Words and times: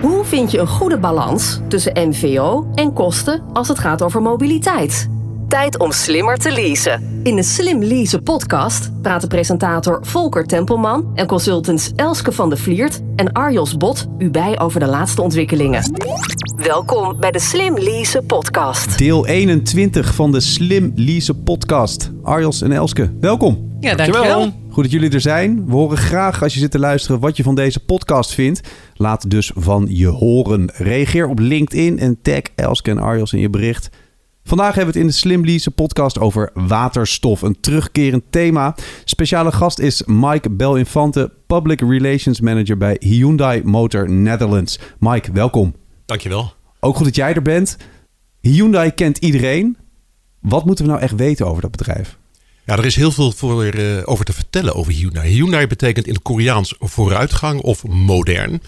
Hoe 0.00 0.24
vind 0.24 0.50
je 0.50 0.58
een 0.58 0.66
goede 0.66 0.98
balans 0.98 1.60
tussen 1.68 2.08
MVO 2.08 2.66
en 2.74 2.92
kosten 2.92 3.42
als 3.52 3.68
het 3.68 3.78
gaat 3.78 4.02
over 4.02 4.22
mobiliteit? 4.22 5.08
Tijd 5.48 5.78
om 5.78 5.92
slimmer 5.92 6.36
te 6.36 6.52
leasen. 6.52 7.20
In 7.22 7.36
de 7.36 7.42
Slim 7.42 7.82
Leasen 7.82 8.22
podcast 8.22 9.02
praten 9.02 9.28
presentator 9.28 9.98
Volker 10.02 10.44
Tempelman 10.46 11.10
en 11.14 11.26
consultants 11.26 11.92
Elske 11.96 12.32
van 12.32 12.50
de 12.50 12.56
Vliert 12.56 13.00
en 13.16 13.32
Arjos 13.32 13.76
Bot 13.76 14.06
u 14.18 14.30
bij 14.30 14.60
over 14.60 14.80
de 14.80 14.86
laatste 14.86 15.22
ontwikkelingen. 15.22 15.92
Welkom 16.56 17.20
bij 17.20 17.30
de 17.30 17.40
Slim 17.40 17.78
Leasen 17.78 18.26
podcast. 18.26 18.98
Deel 18.98 19.26
21 19.26 20.14
van 20.14 20.32
de 20.32 20.40
Slim 20.40 20.92
Leasen 20.94 21.42
podcast. 21.42 22.10
Arjos 22.22 22.62
en 22.62 22.72
Elske, 22.72 23.12
welkom. 23.20 23.76
Ja, 23.80 23.94
dankjewel. 23.94 24.52
Goed 24.78 24.90
dat 24.90 25.00
jullie 25.00 25.14
er 25.14 25.20
zijn. 25.20 25.66
We 25.66 25.72
horen 25.72 25.96
graag 25.96 26.42
als 26.42 26.54
je 26.54 26.60
zit 26.60 26.70
te 26.70 26.78
luisteren 26.78 27.20
wat 27.20 27.36
je 27.36 27.42
van 27.42 27.54
deze 27.54 27.80
podcast 27.80 28.34
vindt. 28.34 28.68
Laat 28.94 29.30
dus 29.30 29.50
van 29.54 29.86
je 29.90 30.06
horen. 30.06 30.70
Reageer 30.74 31.28
op 31.28 31.38
LinkedIn 31.38 31.98
en 31.98 32.18
tag 32.22 32.40
Elske 32.54 32.90
en 32.90 32.98
Arjos 32.98 33.32
in 33.32 33.40
je 33.40 33.50
bericht. 33.50 33.88
Vandaag 34.44 34.74
hebben 34.74 34.94
we 34.94 35.00
het 35.00 35.00
in 35.00 35.06
de 35.06 35.18
Slim 35.18 35.44
Lease 35.44 35.70
podcast 35.70 36.18
over 36.18 36.50
waterstof. 36.54 37.42
Een 37.42 37.60
terugkerend 37.60 38.22
thema. 38.30 38.74
Speciale 39.04 39.52
gast 39.52 39.78
is 39.78 40.02
Mike 40.06 40.50
Belinfante, 40.50 41.32
Public 41.46 41.80
Relations 41.80 42.40
Manager 42.40 42.76
bij 42.76 42.96
Hyundai 43.00 43.62
Motor 43.64 44.10
Netherlands. 44.10 44.78
Mike, 44.98 45.32
welkom. 45.32 45.74
Dankjewel. 46.06 46.52
Ook 46.80 46.96
goed 46.96 47.04
dat 47.04 47.16
jij 47.16 47.34
er 47.34 47.42
bent. 47.42 47.76
Hyundai 48.40 48.90
kent 48.90 49.18
iedereen. 49.18 49.76
Wat 50.40 50.64
moeten 50.64 50.84
we 50.84 50.90
nou 50.90 51.02
echt 51.02 51.16
weten 51.16 51.46
over 51.46 51.62
dat 51.62 51.70
bedrijf? 51.70 52.18
Ja, 52.68 52.76
er 52.76 52.84
is 52.84 52.96
heel 52.96 53.12
veel 53.12 53.32
voor, 53.32 53.74
uh, 53.74 54.02
over 54.04 54.24
te 54.24 54.32
vertellen 54.32 54.74
over 54.74 54.92
Hyundai. 54.92 55.32
Hyundai 55.32 55.66
betekent 55.66 56.06
in 56.06 56.12
het 56.12 56.22
Koreaans 56.22 56.74
vooruitgang 56.78 57.60
of 57.60 57.86
modern. 57.86 58.62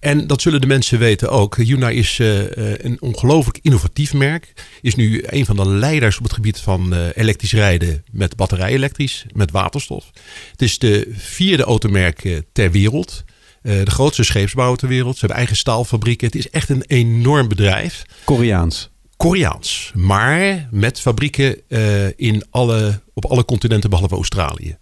En 0.00 0.26
dat 0.26 0.42
zullen 0.42 0.60
de 0.60 0.66
mensen 0.66 0.98
weten 0.98 1.30
ook. 1.30 1.56
Hyundai 1.56 1.96
is 1.96 2.18
uh, 2.18 2.38
een 2.56 2.96
ongelooflijk 3.00 3.58
innovatief 3.62 4.14
merk. 4.14 4.52
Is 4.80 4.94
nu 4.94 5.24
een 5.26 5.44
van 5.44 5.56
de 5.56 5.68
leiders 5.68 6.16
op 6.16 6.22
het 6.22 6.32
gebied 6.32 6.58
van 6.58 6.94
elektrisch 6.94 7.52
rijden 7.52 8.04
met 8.10 8.36
batterij 8.36 8.70
elektrisch, 8.70 9.26
met 9.32 9.50
waterstof. 9.50 10.10
Het 10.50 10.62
is 10.62 10.78
de 10.78 11.12
vierde 11.12 11.62
automerk 11.62 12.42
ter 12.52 12.70
wereld. 12.70 13.24
de 13.62 13.90
grootste 13.90 14.22
scheepsbouwer 14.22 14.78
ter 14.78 14.88
wereld. 14.88 15.14
Ze 15.14 15.20
hebben 15.20 15.38
eigen 15.38 15.56
staalfabrieken. 15.56 16.26
Het 16.26 16.36
is 16.36 16.50
echt 16.50 16.68
een 16.68 16.84
enorm 16.86 17.48
bedrijf. 17.48 18.04
Koreaans. 18.24 18.90
Koreaans, 19.16 19.92
maar 19.94 20.68
met 20.70 21.00
fabrieken 21.00 21.60
uh, 21.68 22.06
in 22.16 22.44
alle, 22.50 23.00
op 23.14 23.24
alle 23.24 23.44
continenten 23.44 23.90
behalve 23.90 24.14
Australië. 24.14 24.76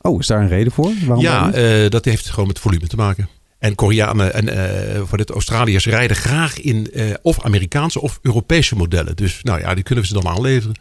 Oh, 0.00 0.20
is 0.20 0.26
daar 0.26 0.40
een 0.40 0.48
reden 0.48 0.72
voor? 0.72 0.92
Waarom 1.06 1.24
ja, 1.24 1.54
uh, 1.54 1.90
dat 1.90 2.04
heeft 2.04 2.30
gewoon 2.30 2.46
met 2.46 2.58
volume 2.58 2.86
te 2.86 2.96
maken. 2.96 3.28
En 3.58 3.74
Koreanen 3.74 4.34
en 4.34 4.48
uh, 4.48 5.02
voor 5.06 5.18
de 5.18 5.32
Australiërs 5.32 5.86
rijden 5.86 6.16
graag 6.16 6.60
in 6.60 6.90
of 7.22 7.42
Amerikaanse 7.44 8.00
of 8.00 8.18
Europese 8.22 8.76
modellen. 8.76 9.16
Dus 9.16 9.42
nou 9.42 9.60
ja, 9.60 9.74
die 9.74 9.84
kunnen 9.84 10.04
we 10.04 10.10
ze 10.10 10.20
dan 10.20 10.32
aanleveren. 10.32 10.76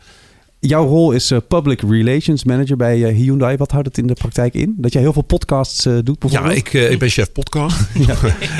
Jouw 0.59 0.87
rol 0.87 1.11
is 1.11 1.31
uh, 1.31 1.37
Public 1.47 1.81
Relations 1.81 2.43
Manager 2.43 2.77
bij 2.77 2.97
uh, 2.97 3.15
Hyundai. 3.15 3.57
Wat 3.57 3.71
houdt 3.71 3.87
het 3.87 3.97
in 3.97 4.07
de 4.07 4.13
praktijk 4.13 4.53
in? 4.53 4.75
Dat 4.77 4.93
jij 4.93 5.01
heel 5.01 5.13
veel 5.13 5.21
podcasts 5.21 5.85
uh, 5.85 5.97
doet 6.03 6.19
bijvoorbeeld? 6.19 6.71
Ja, 6.71 6.79
ik, 6.81 6.91
ik 6.91 6.99
ben 6.99 7.09
chef 7.09 7.31
podcast. 7.31 7.79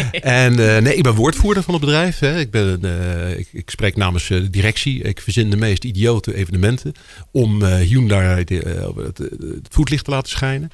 en 0.11 0.55
nee, 0.83 0.95
ik 0.95 1.03
ben 1.03 1.15
woordvoerder 1.15 1.63
van 1.63 1.73
het 1.73 1.83
bedrijf. 1.83 2.19
Hè. 2.19 2.39
Ik, 2.39 2.51
ben, 2.51 2.81
ik, 3.37 3.47
ik, 3.51 3.69
spreek 3.69 3.95
namens 3.95 4.27
de 4.27 4.49
directie. 4.49 5.01
Ik 5.01 5.21
verzin 5.21 5.49
de 5.49 5.57
meest 5.57 5.83
idiote 5.83 6.35
evenementen 6.35 6.91
om 7.31 7.63
Hyundai 7.63 8.43
de, 8.43 8.91
het, 9.05 9.17
het 9.17 9.67
voetlicht 9.69 10.05
te 10.05 10.11
laten 10.11 10.29
schijnen. 10.29 10.71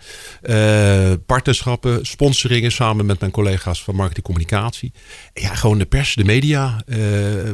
partnerschappen, 1.26 2.06
sponsoringen 2.06 2.72
samen 2.72 3.06
met 3.06 3.20
mijn 3.20 3.32
collega's 3.32 3.84
van 3.84 3.96
marketing 3.96 4.26
communicatie. 4.26 4.92
Ja, 5.34 5.56
gewoon 5.56 5.78
de 5.78 5.86
pers, 5.86 6.16
de 6.16 6.24
media. 6.24 6.84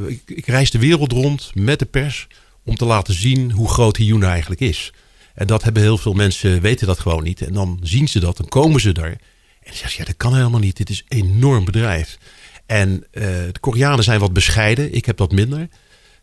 ik, 0.07 0.21
ik 0.25 0.45
reis 0.45 0.71
de 0.71 0.79
wereld 0.79 1.11
rond 1.11 1.51
met 1.53 1.79
de 1.79 1.85
pers 1.85 2.27
om 2.69 2.75
te 2.75 2.85
laten 2.85 3.13
zien 3.13 3.51
hoe 3.51 3.69
groot 3.69 3.97
Hyundai 3.97 4.31
eigenlijk 4.31 4.61
is. 4.61 4.93
En 5.33 5.47
dat 5.47 5.63
hebben 5.63 5.81
heel 5.81 5.97
veel 5.97 6.13
mensen, 6.13 6.61
weten 6.61 6.87
dat 6.87 6.99
gewoon 6.99 7.23
niet. 7.23 7.41
En 7.41 7.53
dan 7.53 7.79
zien 7.81 8.07
ze 8.07 8.19
dat, 8.19 8.37
dan 8.37 8.47
komen 8.47 8.81
ze 8.81 8.91
daar. 8.91 9.11
En 9.11 9.65
dan 9.65 9.73
zeggen 9.73 9.91
ze, 9.91 9.97
ja, 9.97 10.05
dat 10.05 10.17
kan 10.17 10.35
helemaal 10.35 10.59
niet. 10.59 10.77
Dit 10.77 10.89
is 10.89 11.05
een 11.07 11.17
enorm 11.17 11.65
bedrijf. 11.65 12.17
En 12.65 12.89
uh, 12.89 13.23
de 13.23 13.59
Koreanen 13.59 14.03
zijn 14.03 14.19
wat 14.19 14.33
bescheiden. 14.33 14.93
Ik 14.93 15.05
heb 15.05 15.17
dat 15.17 15.31
minder. 15.31 15.67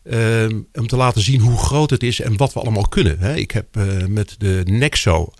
Uh, 0.03 0.45
om 0.73 0.87
te 0.87 0.95
laten 0.95 1.21
zien 1.21 1.39
hoe 1.41 1.57
groot 1.57 1.89
het 1.89 2.03
is 2.03 2.19
en 2.19 2.37
wat 2.37 2.53
we 2.53 2.59
allemaal 2.59 2.87
kunnen. 2.87 3.19
Hè. 3.19 3.35
Ik 3.35 3.51
heb 3.51 3.77
uh, 3.77 4.05
met 4.05 4.35
de 4.37 4.61
Nexo, 4.65 5.31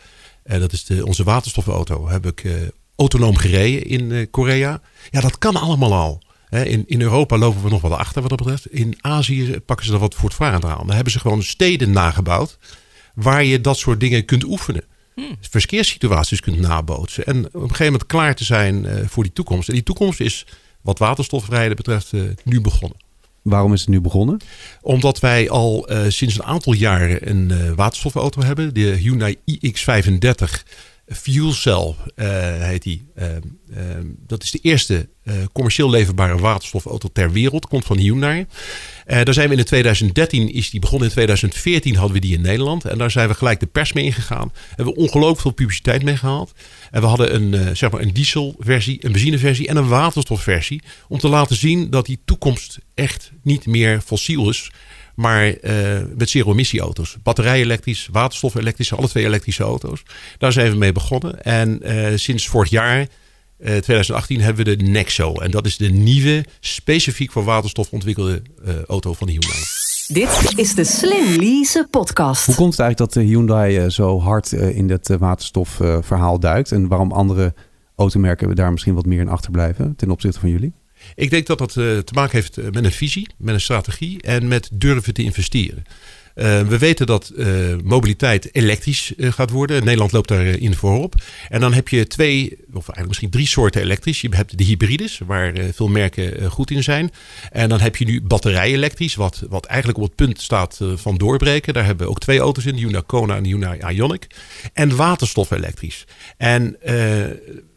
uh, 0.45 0.59
dat 0.59 0.71
is 0.71 0.85
de, 0.85 1.05
onze 1.05 1.23
waterstofauto, 1.23 2.09
heb 2.09 2.25
ik 2.25 2.43
autonoom 2.95 3.37
gereden 3.37 3.83
in 3.83 4.29
Korea. 4.29 4.81
Ja, 5.09 5.21
dat 5.21 5.37
kan 5.37 5.55
allemaal 5.55 5.93
al. 5.93 6.21
In, 6.49 6.83
in 6.87 7.01
Europa 7.01 7.37
lopen 7.37 7.63
we 7.63 7.69
nog 7.69 7.81
wel 7.81 7.97
achter 7.97 8.21
wat 8.21 8.29
dat 8.29 8.39
betreft. 8.39 8.71
In 8.71 8.97
Azië 9.01 9.59
pakken 9.65 9.85
ze 9.85 9.93
er 9.93 9.99
wat 9.99 10.15
voortvarend 10.15 10.65
aan. 10.65 10.85
Daar 10.85 10.95
hebben 10.95 11.13
ze 11.13 11.19
gewoon 11.19 11.43
steden 11.43 11.91
nagebouwd 11.91 12.57
waar 13.13 13.43
je 13.43 13.61
dat 13.61 13.77
soort 13.77 13.99
dingen 13.99 14.25
kunt 14.25 14.43
oefenen. 14.43 14.83
Hmm. 15.15 15.37
Verkeerssituaties 15.39 16.39
kunt 16.39 16.59
nabootsen. 16.59 17.25
En 17.25 17.45
op 17.45 17.53
een 17.53 17.61
gegeven 17.61 17.85
moment 17.85 18.05
klaar 18.05 18.35
te 18.35 18.43
zijn 18.43 18.85
uh, 18.85 18.93
voor 19.05 19.23
die 19.23 19.33
toekomst. 19.33 19.67
En 19.67 19.73
die 19.73 19.83
toekomst 19.83 20.19
is 20.19 20.45
wat 20.81 20.99
waterstofrijden 20.99 21.75
betreft 21.75 22.13
uh, 22.13 22.21
nu 22.43 22.61
begonnen. 22.61 22.97
Waarom 23.41 23.73
is 23.73 23.79
het 23.79 23.89
nu 23.89 24.01
begonnen? 24.01 24.39
Omdat 24.81 25.19
wij 25.19 25.49
al 25.49 25.91
uh, 25.91 26.01
sinds 26.07 26.35
een 26.35 26.43
aantal 26.43 26.73
jaren 26.73 27.29
een 27.29 27.75
waterstofauto 27.75 28.41
hebben. 28.41 28.73
De 28.73 28.89
Hyundai 28.89 29.35
iX35 29.45 30.63
Fuel 31.07 31.51
Cell 31.51 31.95
uh, 32.15 32.25
heet 32.61 32.83
die. 32.83 33.05
Uh, 33.15 33.25
uh, 33.25 33.35
dat 34.27 34.43
is 34.43 34.51
de 34.51 34.59
eerste 34.61 35.09
commercieel 35.53 35.89
leverbare 35.89 36.37
waterstofauto 36.37 37.09
ter 37.13 37.31
wereld. 37.31 37.67
Komt 37.67 37.85
van 37.85 37.97
Hyundai. 37.97 38.45
daar 39.05 39.33
zijn 39.33 39.49
we 39.49 39.55
in 39.55 39.63
2013 39.63 40.53
is 40.53 40.69
die 40.69 40.79
begonnen. 40.79 41.07
In 41.07 41.13
2014 41.13 41.95
hadden 41.95 42.13
we 42.13 42.19
die 42.19 42.33
in 42.33 42.41
Nederland. 42.41 42.85
En 42.85 42.97
daar 42.97 43.11
zijn 43.11 43.27
we 43.27 43.33
gelijk 43.33 43.59
de 43.59 43.65
pers 43.65 43.93
mee 43.93 44.03
ingegaan. 44.03 44.51
Hebben 44.67 44.93
we 44.93 44.99
ongelooflijk 44.99 45.41
veel 45.41 45.51
publiciteit 45.51 46.03
mee 46.03 46.17
gehaald. 46.17 46.51
En 46.91 47.01
we 47.01 47.07
hadden 47.07 47.35
een, 47.35 47.77
zeg 47.77 47.91
maar 47.91 48.01
een 48.01 48.13
dieselversie, 48.13 49.05
een 49.05 49.11
benzineversie 49.11 49.67
en 49.67 49.77
een 49.77 49.87
waterstofversie. 49.87 50.81
Om 51.07 51.19
te 51.19 51.29
laten 51.29 51.55
zien 51.55 51.89
dat 51.89 52.05
die 52.05 52.19
toekomst 52.25 52.79
echt 52.93 53.31
niet 53.43 53.65
meer 53.65 54.01
fossiel 54.01 54.49
is 54.49 54.71
maar 55.17 55.47
uh, 55.47 55.53
met 56.17 56.29
zero-emissie-auto's. 56.29 57.17
Batterij 57.23 57.59
elektrisch, 57.59 58.09
waterstof 58.11 58.55
elektrisch, 58.55 58.93
alle 58.93 59.07
twee 59.07 59.25
elektrische 59.25 59.63
auto's. 59.63 60.03
Daar 60.37 60.51
zijn 60.51 60.71
we 60.71 60.77
mee 60.77 60.91
begonnen. 60.91 61.43
En 61.43 61.79
uh, 61.83 62.07
sinds 62.15 62.47
vorig 62.47 62.69
jaar, 62.69 62.99
uh, 62.99 63.05
eh, 63.57 63.81
2018, 63.81 64.41
hebben 64.41 64.65
we 64.65 64.75
de 64.75 64.83
Nexo. 64.83 65.33
En 65.33 65.51
dat 65.51 65.65
is 65.65 65.77
de 65.77 65.89
nieuwe, 65.89 66.45
specifiek 66.59 67.31
voor 67.31 67.43
waterstof 67.43 67.91
ontwikkelde 67.91 68.41
auto 68.87 69.13
van 69.13 69.27
Hyundai. 69.27 69.59
Dit 70.07 70.53
is 70.55 70.75
de 70.75 70.83
Slim 70.83 71.39
Lease 71.39 71.87
podcast. 71.89 72.45
Hoe 72.45 72.55
komt 72.55 72.71
het 72.71 72.79
eigenlijk 72.79 73.13
dat 73.13 73.23
Hyundai 73.23 73.89
zo 73.89 74.19
hard 74.19 74.51
in 74.51 74.89
het 74.89 75.15
waterstofverhaal 75.19 76.39
duikt? 76.39 76.71
En 76.71 76.87
waarom 76.87 77.11
andere 77.11 77.53
automerken 77.95 78.55
daar 78.55 78.71
misschien 78.71 78.93
wat 78.93 79.05
meer 79.05 79.19
in 79.19 79.29
achterblijven 79.29 79.95
ten 79.95 80.11
opzichte 80.11 80.39
van 80.39 80.49
jullie? 80.49 80.73
Ik 81.15 81.29
denk 81.29 81.47
dat 81.47 81.57
dat 81.57 81.75
uh, 81.75 81.97
te 81.97 82.13
maken 82.13 82.31
heeft 82.31 82.71
met 82.71 82.85
een 82.85 82.91
visie, 82.91 83.27
met 83.37 83.53
een 83.53 83.61
strategie 83.61 84.21
en 84.21 84.47
met 84.47 84.69
durven 84.73 85.13
te 85.13 85.23
investeren. 85.23 85.85
Uh, 86.35 86.61
we 86.61 86.77
weten 86.77 87.05
dat 87.05 87.33
mobiliteit 87.83 88.55
elektrisch 88.55 89.13
gaat 89.17 89.49
worden. 89.49 89.83
Nederland 89.83 90.11
loopt 90.11 90.27
daarin 90.27 90.75
voorop. 90.75 91.15
En 91.49 91.59
dan 91.59 91.73
heb 91.73 91.87
je 91.87 92.07
twee, 92.07 92.49
of 92.51 92.73
eigenlijk 92.73 93.07
misschien 93.07 93.29
drie 93.29 93.47
soorten 93.47 93.81
elektrisch. 93.81 94.21
Je 94.21 94.29
hebt 94.29 94.57
de 94.57 94.63
hybrides, 94.63 95.21
waar 95.25 95.53
veel 95.73 95.87
merken 95.87 96.51
goed 96.51 96.71
in 96.71 96.83
zijn. 96.83 97.11
En 97.51 97.69
dan 97.69 97.79
heb 97.79 97.95
je 97.95 98.05
nu 98.05 98.21
batterij 98.21 98.71
elektrisch, 98.71 99.15
wat, 99.15 99.43
wat 99.49 99.65
eigenlijk 99.65 99.99
op 99.99 100.03
het 100.03 100.15
punt 100.15 100.41
staat 100.41 100.79
van 100.95 101.17
doorbreken. 101.17 101.73
Daar 101.73 101.85
hebben 101.85 102.05
we 102.05 102.11
ook 102.11 102.19
twee 102.19 102.39
auto's 102.39 102.65
in, 102.65 102.73
de 102.73 102.79
Hyundai 102.79 103.03
Kona 103.03 103.35
en 103.35 103.43
de 103.43 103.49
Hyundai 103.49 103.79
Ioniq. 103.79 104.27
En 104.73 104.95
waterstof 104.95 105.51
elektrisch. 105.51 106.05
En 106.37 106.77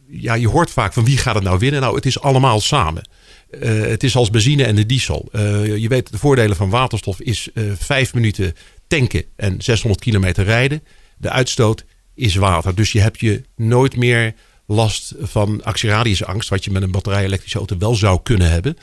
ja, 0.08 0.34
je 0.34 0.48
hoort 0.48 0.70
vaak 0.70 0.92
van 0.92 1.04
wie 1.04 1.18
gaat 1.18 1.34
het 1.34 1.44
nou 1.44 1.58
winnen? 1.58 1.80
Nou, 1.80 1.94
het 1.94 2.06
is 2.06 2.20
allemaal 2.20 2.60
samen. 2.60 3.02
Uh, 3.50 3.80
het 3.80 4.02
is 4.02 4.16
als 4.16 4.30
benzine 4.30 4.64
en 4.64 4.74
de 4.74 4.86
diesel. 4.86 5.28
Uh, 5.32 5.76
je 5.76 5.88
weet, 5.88 6.10
de 6.10 6.18
voordelen 6.18 6.56
van 6.56 6.70
waterstof 6.70 7.20
is 7.20 7.48
uh, 7.54 7.72
vijf 7.78 8.14
minuten 8.14 8.54
tanken 8.86 9.24
en 9.36 9.62
600 9.62 10.02
kilometer 10.02 10.44
rijden. 10.44 10.82
De 11.16 11.30
uitstoot 11.30 11.84
is 12.14 12.34
water. 12.34 12.74
Dus 12.74 12.92
je 12.92 13.00
hebt 13.00 13.20
je 13.20 13.42
nooit 13.56 13.96
meer 13.96 14.34
last 14.66 15.14
van 15.20 15.64
actieradiusangst, 15.64 16.48
wat 16.48 16.64
je 16.64 16.70
met 16.70 16.82
een 16.82 16.90
batterij-elektrische 16.90 17.58
auto 17.58 17.78
wel 17.78 17.94
zou 17.94 18.20
kunnen 18.22 18.50
hebben. 18.50 18.76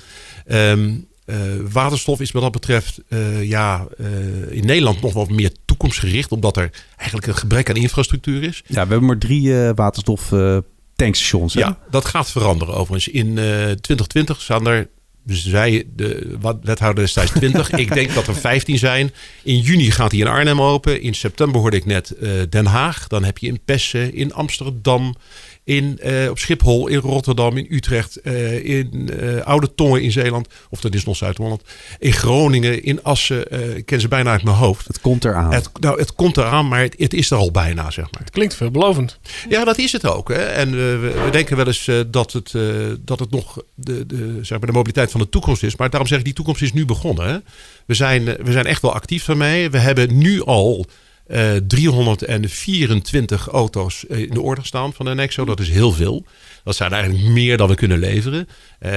Um, 0.48 1.08
waterstof 1.72 2.20
is 2.20 2.32
wat 2.32 2.42
dat 2.42 2.52
betreft 2.52 3.02
ja, 3.42 3.88
in 4.50 4.66
Nederland 4.66 5.02
nog 5.02 5.14
wat 5.14 5.30
meer 5.30 5.52
toekomstgericht, 5.66 6.32
omdat 6.32 6.58
er 6.58 6.70
eigenlijk 6.96 7.28
een 7.28 7.36
gebrek 7.36 7.70
aan 7.70 7.76
infrastructuur 7.76 8.44
is. 8.44 8.64
Ja, 8.68 8.74
we 8.74 8.80
hebben 8.80 9.06
maar 9.06 9.18
drie 9.18 9.54
waterstof 9.74 10.32
tankstations. 10.98 11.54
Hè? 11.54 11.60
Ja, 11.60 11.78
dat 11.90 12.06
gaat 12.06 12.32
veranderen 12.32 12.74
overigens. 12.74 13.08
In 13.08 13.28
uh, 13.28 13.36
2020 13.36 14.42
staan 14.42 14.68
er, 14.68 14.90
zei 15.26 15.84
de 15.96 16.38
wethouder 16.62 17.04
destijds 17.04 17.32
20. 17.32 17.72
ik 17.86 17.94
denk 17.94 18.14
dat 18.14 18.28
er 18.28 18.36
15 18.36 18.78
zijn. 18.78 19.12
In 19.44 19.60
juni 19.60 19.92
gaat 19.92 20.12
hij 20.12 20.20
in 20.20 20.28
Arnhem 20.28 20.62
open. 20.62 21.02
In 21.02 21.14
september 21.14 21.62
hoorde 21.62 21.78
ik 21.78 21.86
net 21.86 22.14
uh, 22.22 22.42
Den 22.50 22.66
Haag. 22.66 23.08
Dan 23.08 23.24
heb 23.24 23.38
je 23.38 23.48
in 23.48 23.60
Pessen, 23.66 24.14
in 24.14 24.34
Amsterdam, 24.34 25.16
in, 25.68 26.00
uh, 26.04 26.30
op 26.30 26.40
Schiphol, 26.40 26.88
in 26.88 26.98
Rotterdam, 26.98 27.58
in 27.58 27.66
Utrecht, 27.70 28.20
uh, 28.24 28.66
in 28.66 29.10
uh, 29.22 29.42
Oude 29.42 29.76
Tongen 29.76 30.02
in 30.02 30.12
Zeeland. 30.12 30.48
Of 30.70 30.82
dat 30.82 30.94
is 30.94 31.06
nog 31.06 31.16
Zuid-Holland. 31.16 31.62
In 32.00 32.14
Groningen, 32.14 32.84
in 32.84 33.04
Assen. 33.04 33.76
ik 33.78 33.86
ken 33.86 34.02
ze 34.02 34.08
bijna 34.08 34.32
uit 34.32 34.44
mijn 34.44 34.56
hoofd. 34.56 34.88
Het 34.88 35.02
komt 35.02 35.26
eraan. 35.26 35.54
Het, 35.54 35.70
nou, 35.80 36.00
het 36.00 36.16
komt 36.16 36.38
eraan, 36.38 36.68
maar 36.68 36.80
het, 36.80 36.96
het, 36.98 37.14
is 37.14 37.32
er 37.32 37.38
al 37.38 37.52
bijna, 37.52 37.92
zeg 37.92 38.12
maar. 38.12 38.22
Het 38.22 38.30
klinkt 38.30 38.56
veelbelovend. 38.56 39.20
Ja, 39.50 39.64
dat 39.64 39.78
is 39.78 39.92
het 39.92 40.06
ook. 40.06 40.30
Hè. 40.30 40.44
En 40.44 40.72
we, 40.72 40.98
we, 41.24 41.30
denken 41.32 41.58
wel 41.58 41.68
eens 41.68 41.90
dat, 42.08 42.32
het, 42.32 42.54
dat 43.00 43.20
het 43.20 43.32
nog 43.32 43.62
de, 43.76 44.06
de, 44.06 44.40
zeg 44.42 44.58
maar 44.58 44.68
de 44.68 44.74
mobiliteit 44.74 45.12
van 45.12 45.22
de 45.22 45.30
toekomst 45.30 45.64
is. 45.64 45.76
Maar 45.76 45.90
daarom 45.90 46.10
zeg 46.10 46.20
ik, 46.20 46.26
die 46.26 46.34
toekomst 46.34 46.62
is 46.62 46.74
nu 46.74 46.86
begonnen. 46.86 47.28
Hè. 47.28 47.38
We, 47.86 47.94
zijn, 47.94 48.24
we 48.26 48.52
zijn 48.52 48.66
echt 48.66 48.82
wel 48.82 48.94
actief 48.94 49.26
daarmee. 49.26 49.70
We 49.70 49.78
hebben 49.78 50.18
nu 50.18 50.44
al... 50.44 50.86
Uh, 51.30 51.56
324 51.68 53.48
auto's 53.48 54.04
in 54.04 54.30
de 54.30 54.42
orde 54.42 54.66
staan 54.66 54.94
van 54.94 55.06
de 55.06 55.14
Nexo. 55.14 55.46
Dat 55.46 55.60
is 55.60 55.70
heel 55.70 55.92
veel. 55.92 56.26
Dat 56.64 56.76
zijn 56.76 56.94
eigenlijk 56.94 57.24
meer 57.24 57.58
dan 57.58 57.68
we 57.68 57.76
kunnen 57.76 58.00
leveren. 58.00 58.48
Uh, 58.80 58.92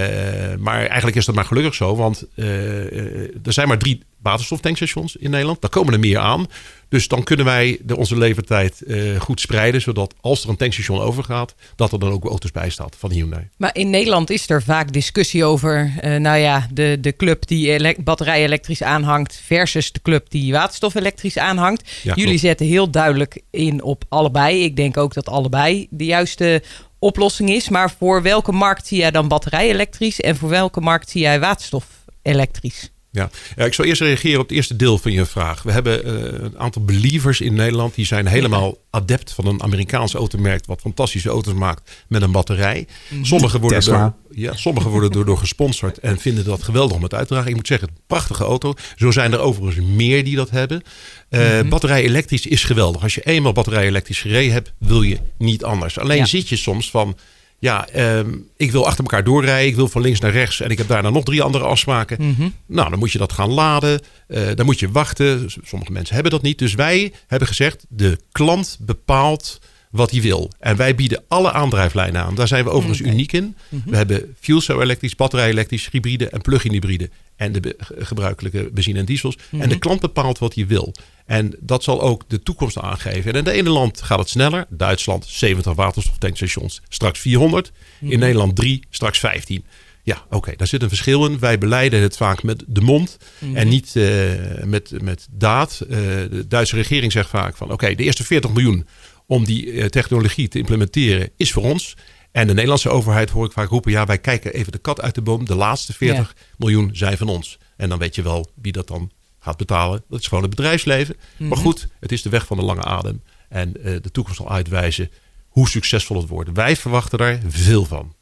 maar 0.59 0.87
eigenlijk 0.87 1.17
is 1.17 1.25
dat 1.25 1.35
maar 1.35 1.44
gelukkig 1.44 1.75
zo. 1.75 1.97
Want 1.97 2.27
er 2.37 3.53
zijn 3.53 3.69
maar 3.69 3.79
drie 3.79 4.03
waterstoftankstations 4.22 5.17
in 5.17 5.31
Nederland. 5.31 5.61
Daar 5.61 5.70
komen 5.70 5.93
er 5.93 6.00
meer 6.00 6.19
aan. 6.19 6.46
Dus 6.88 7.08
dan 7.08 7.22
kunnen 7.22 7.46
wij 7.46 7.78
de, 7.82 7.96
onze 7.96 8.19
levertijd 8.19 8.82
uh, 8.87 9.20
goed 9.20 9.40
spreiden. 9.40 9.81
Zodat 9.81 10.14
als 10.20 10.43
er 10.43 10.49
een 10.49 10.56
tankstation 10.56 11.00
overgaat, 11.00 11.55
dat 11.76 11.93
er 11.93 11.99
dan 11.99 12.11
ook 12.11 12.25
auto's 12.25 12.50
bij 12.50 12.70
staat 12.70 12.96
van 12.99 13.11
Hyundai. 13.11 13.49
Maar 13.56 13.75
in 13.75 13.90
Nederland 13.90 14.31
is 14.31 14.50
er 14.50 14.62
vaak 14.62 14.93
discussie 14.93 15.44
over, 15.44 15.93
uh, 16.05 16.17
nou 16.17 16.38
ja, 16.38 16.67
de, 16.72 16.99
de 17.00 17.17
club 17.17 17.46
die 17.46 18.02
batterij 18.02 18.44
elektrisch 18.44 18.82
aanhangt 18.82 19.40
versus 19.44 19.93
de 19.93 20.02
club 20.02 20.31
die 20.31 20.52
waterstof 20.52 20.94
elektrisch 20.94 21.38
aanhangt. 21.38 21.90
Ja, 22.02 22.14
Jullie 22.14 22.38
zetten 22.38 22.67
heel 22.67 22.90
duidelijk 22.90 23.43
in 23.50 23.82
op 23.82 24.05
allebei. 24.08 24.64
Ik 24.64 24.76
denk 24.76 24.96
ook 24.96 25.14
dat 25.14 25.28
allebei 25.28 25.87
de 25.90 26.05
juiste 26.05 26.62
oplossing 26.99 27.50
is. 27.50 27.69
Maar 27.69 27.90
voor 27.99 28.22
welke 28.22 28.52
markt 28.52 28.87
zie 28.87 28.99
jij 28.99 29.11
dan 29.11 29.28
batterij 29.28 29.69
elektrisch 29.69 30.20
en 30.20 30.37
voor 30.37 30.49
welke 30.49 30.81
markt 30.81 31.11
zie 31.11 31.20
jij 31.20 31.40
waterstof 31.40 31.87
elektrisch? 32.22 32.90
Ja. 33.12 33.31
ja, 33.57 33.65
ik 33.65 33.75
zal 33.75 33.85
eerst 33.85 34.01
reageren 34.01 34.41
op 34.41 34.49
het 34.49 34.57
eerste 34.57 34.77
deel 34.77 34.99
van 34.99 35.12
je 35.12 35.27
vraag. 35.27 35.62
We 35.62 35.73
hebben 35.73 36.07
uh, 36.07 36.12
een 36.43 36.59
aantal 36.59 36.85
believers 36.85 37.41
in 37.41 37.55
Nederland. 37.55 37.95
Die 37.95 38.07
zijn 38.07 38.27
helemaal 38.27 38.79
adept 38.91 39.33
van 39.33 39.47
een 39.47 39.62
Amerikaans 39.62 40.15
automerk. 40.15 40.67
Wat 40.67 40.81
fantastische 40.81 41.29
auto's 41.29 41.55
maakt 41.55 41.91
met 42.09 42.23
een 42.23 42.33
batterij. 42.33 42.87
Mhm. 43.09 43.25
Sommigen 43.25 43.61
worden, 43.61 43.85
door, 43.85 44.15
ja, 44.31 44.57
sommige 44.57 44.89
worden 44.89 45.11
door, 45.11 45.25
door 45.25 45.39
gesponsord. 45.39 45.99
En 45.99 46.19
vinden 46.19 46.45
dat 46.45 46.62
geweldig 46.62 46.97
om 46.97 47.03
het 47.03 47.15
uit 47.15 47.27
te 47.27 47.33
dragen. 47.33 47.51
Ik 47.51 47.57
moet 47.57 47.67
zeggen, 47.67 47.89
prachtige 48.07 48.45
auto. 48.45 48.75
Zo 48.97 49.11
zijn 49.11 49.33
er 49.33 49.39
overigens 49.39 49.87
meer 49.87 50.25
die 50.25 50.37
dat 50.37 50.51
hebben. 50.51 50.83
Uh, 51.31 51.41
mm 51.41 51.61
-hmm. 51.61 51.69
Batterij 51.69 52.03
elektrisch 52.03 52.47
is 52.47 52.65
geweldig. 52.65 53.03
Als 53.03 53.15
je 53.15 53.23
eenmaal 53.23 53.53
batterij 53.53 53.87
elektrisch 53.87 54.21
gereden 54.21 54.53
hebt, 54.53 54.73
wil 54.79 55.03
je 55.03 55.19
niet 55.39 55.65
anders. 55.65 55.99
Alleen 55.99 56.17
ja. 56.17 56.25
zit 56.25 56.49
je 56.49 56.56
soms 56.56 56.91
van 56.91 57.17
ja, 57.61 57.89
um, 57.97 58.49
ik 58.57 58.73
wil 58.73 58.87
achter 58.87 59.05
elkaar 59.05 59.25
doorrijden. 59.25 59.69
Ik 59.69 59.77
wil 59.77 59.89
van 59.89 60.03
links 60.03 60.21
naar 60.21 60.31
rechts. 60.31 60.61
En 60.61 60.71
ik 60.71 60.79
heb 60.79 60.89
daarna 60.89 61.11
nog 61.11 61.25
drie 61.25 61.43
andere 61.43 61.65
afspraken. 61.65 62.17
Mm 62.21 62.35
-hmm. 62.37 62.55
Nou, 62.67 62.91
dan 62.91 62.99
moet 62.99 63.12
je 63.12 63.19
dat 63.19 63.33
gaan 63.33 63.51
laden. 63.51 64.01
Uh, 64.29 64.49
dan 64.55 64.67
moet 64.67 64.79
je 64.81 64.91
wachten. 64.91 65.51
Sommige 65.62 65.93
mensen 65.93 66.15
hebben 66.15 66.33
dat 66.33 66.43
niet. 66.43 66.59
Dus 66.59 66.75
wij 66.75 67.12
hebben 67.27 67.49
gezegd, 67.49 67.85
de 67.89 68.19
klant 68.33 68.79
bepaalt 68.81 69.61
wat 69.91 70.11
hij 70.11 70.21
wil. 70.21 70.51
En 70.59 70.77
wij 70.77 70.95
bieden 70.95 71.23
alle 71.29 71.53
aandrijflijnen 71.53 72.23
aan. 72.23 72.35
Daar 72.35 72.49
zijn 72.49 72.65
we 72.65 72.71
overigens 72.71 73.01
okay. 73.01 73.13
uniek 73.13 73.33
in. 73.33 73.45
Mm 73.45 73.55
-hmm. 73.69 73.91
We 73.91 73.97
hebben 73.97 74.37
fuel 74.41 74.61
cell 74.61 74.81
elektrisch, 74.81 75.17
batterij 75.17 75.49
elektrisch, 75.49 75.89
hybride 75.91 76.29
en 76.29 76.41
plug-in 76.41 76.73
hybride. 76.73 77.11
En 77.37 77.53
de 77.53 77.77
gebruikelijke 77.99 78.71
benzine 78.73 78.99
en 78.99 79.05
diesels. 79.05 79.37
Mm 79.37 79.43
-hmm. 79.51 79.61
En 79.61 79.69
de 79.69 79.79
klant 79.79 80.01
bepaalt 80.01 80.39
wat 80.39 80.55
hij 80.55 80.67
wil. 80.67 80.95
En 81.27 81.55
dat 81.61 81.83
zal 81.83 82.01
ook 82.01 82.25
de 82.29 82.43
toekomst 82.43 82.79
aangeven. 82.79 83.33
En 83.33 83.39
in 83.39 83.45
het 83.45 83.55
ene 83.55 83.71
land 83.71 84.03
gaat 84.03 84.19
het 84.19 84.29
sneller. 84.29 84.67
Duitsland 84.69 85.27
70 85.27 85.75
waterstoftankstations, 85.75 86.81
straks 86.89 87.21
400. 87.21 87.73
In 88.01 88.19
Nederland 88.19 88.57
3, 88.57 88.83
straks 88.91 89.19
15. 89.19 89.65
Ja, 90.03 90.23
oké, 90.27 90.37
okay, 90.37 90.57
daar 90.57 90.67
zit 90.67 90.83
een 90.83 90.89
verschil 90.89 91.27
in. 91.27 91.39
Wij 91.39 91.59
beleiden 91.59 92.01
het 92.01 92.17
vaak 92.17 92.43
met 92.43 92.65
de 92.67 92.81
mond 92.81 93.17
mm 93.39 93.57
en 93.57 93.69
niet 93.69 93.95
uh, 93.95 94.33
met, 94.65 95.03
met 95.03 95.27
daad. 95.31 95.81
Uh, 95.83 95.97
de 95.97 96.45
Duitse 96.49 96.77
regering 96.77 97.13
zegt 97.13 97.29
vaak 97.29 97.57
van... 97.57 97.67
oké, 97.67 97.75
okay, 97.75 97.95
de 97.95 98.03
eerste 98.03 98.25
40 98.25 98.53
miljoen 98.53 98.87
om 99.31 99.44
die 99.44 99.67
uh, 99.67 99.85
technologie 99.85 100.49
te 100.49 100.59
implementeren 100.59 101.31
is 101.37 101.53
voor 101.53 101.62
ons. 101.62 101.97
En 102.32 102.47
de 102.47 102.53
Nederlandse 102.53 102.88
overheid 102.88 103.31
hoor 103.31 103.47
ik 103.47 103.53
vaak 103.53 103.69
roepen... 103.69 103.93
ja, 103.93 104.06
wij 104.06 104.19
kijken 104.19 104.53
even 104.53 104.73
de 104.73 104.79
kat 104.79 105.00
uit 105.00 105.15
de 105.15 105.23
boom. 105.23 105.44
De 105.44 105.55
laatste 105.55 105.93
40 105.93 106.35
ja. 106.37 106.43
miljoen 106.59 106.91
zijn 106.93 107.17
van 107.17 107.29
ons. 107.29 107.59
En 107.77 107.88
dan 107.88 107.99
weet 107.99 108.15
je 108.15 108.23
wel 108.23 108.50
wie 108.55 108.73
dat 108.73 108.87
dan 108.87 109.11
gaat 109.38 109.56
betalen. 109.56 110.05
Dat 110.09 110.21
is 110.21 110.27
gewoon 110.27 110.43
het 110.43 110.55
bedrijfsleven. 110.55 111.17
Mm 111.19 111.23
-hmm. 111.37 111.49
Maar 111.49 111.59
goed, 111.59 111.88
het 112.00 112.12
is 112.12 112.23
de 112.23 112.29
weg 112.29 112.47
van 112.47 112.56
de 112.56 112.62
lange 112.62 112.82
adem. 112.82 113.23
En 113.49 113.73
uh, 113.79 113.85
de 113.85 114.11
toekomst 114.11 114.38
zal 114.38 114.50
uitwijzen 114.50 115.11
hoe 115.49 115.69
succesvol 115.69 116.17
het 116.17 116.29
wordt. 116.29 116.50
Wij 116.53 116.77
verwachten 116.77 117.19
daar 117.19 117.41
veel 117.49 117.85
van. 117.85 118.15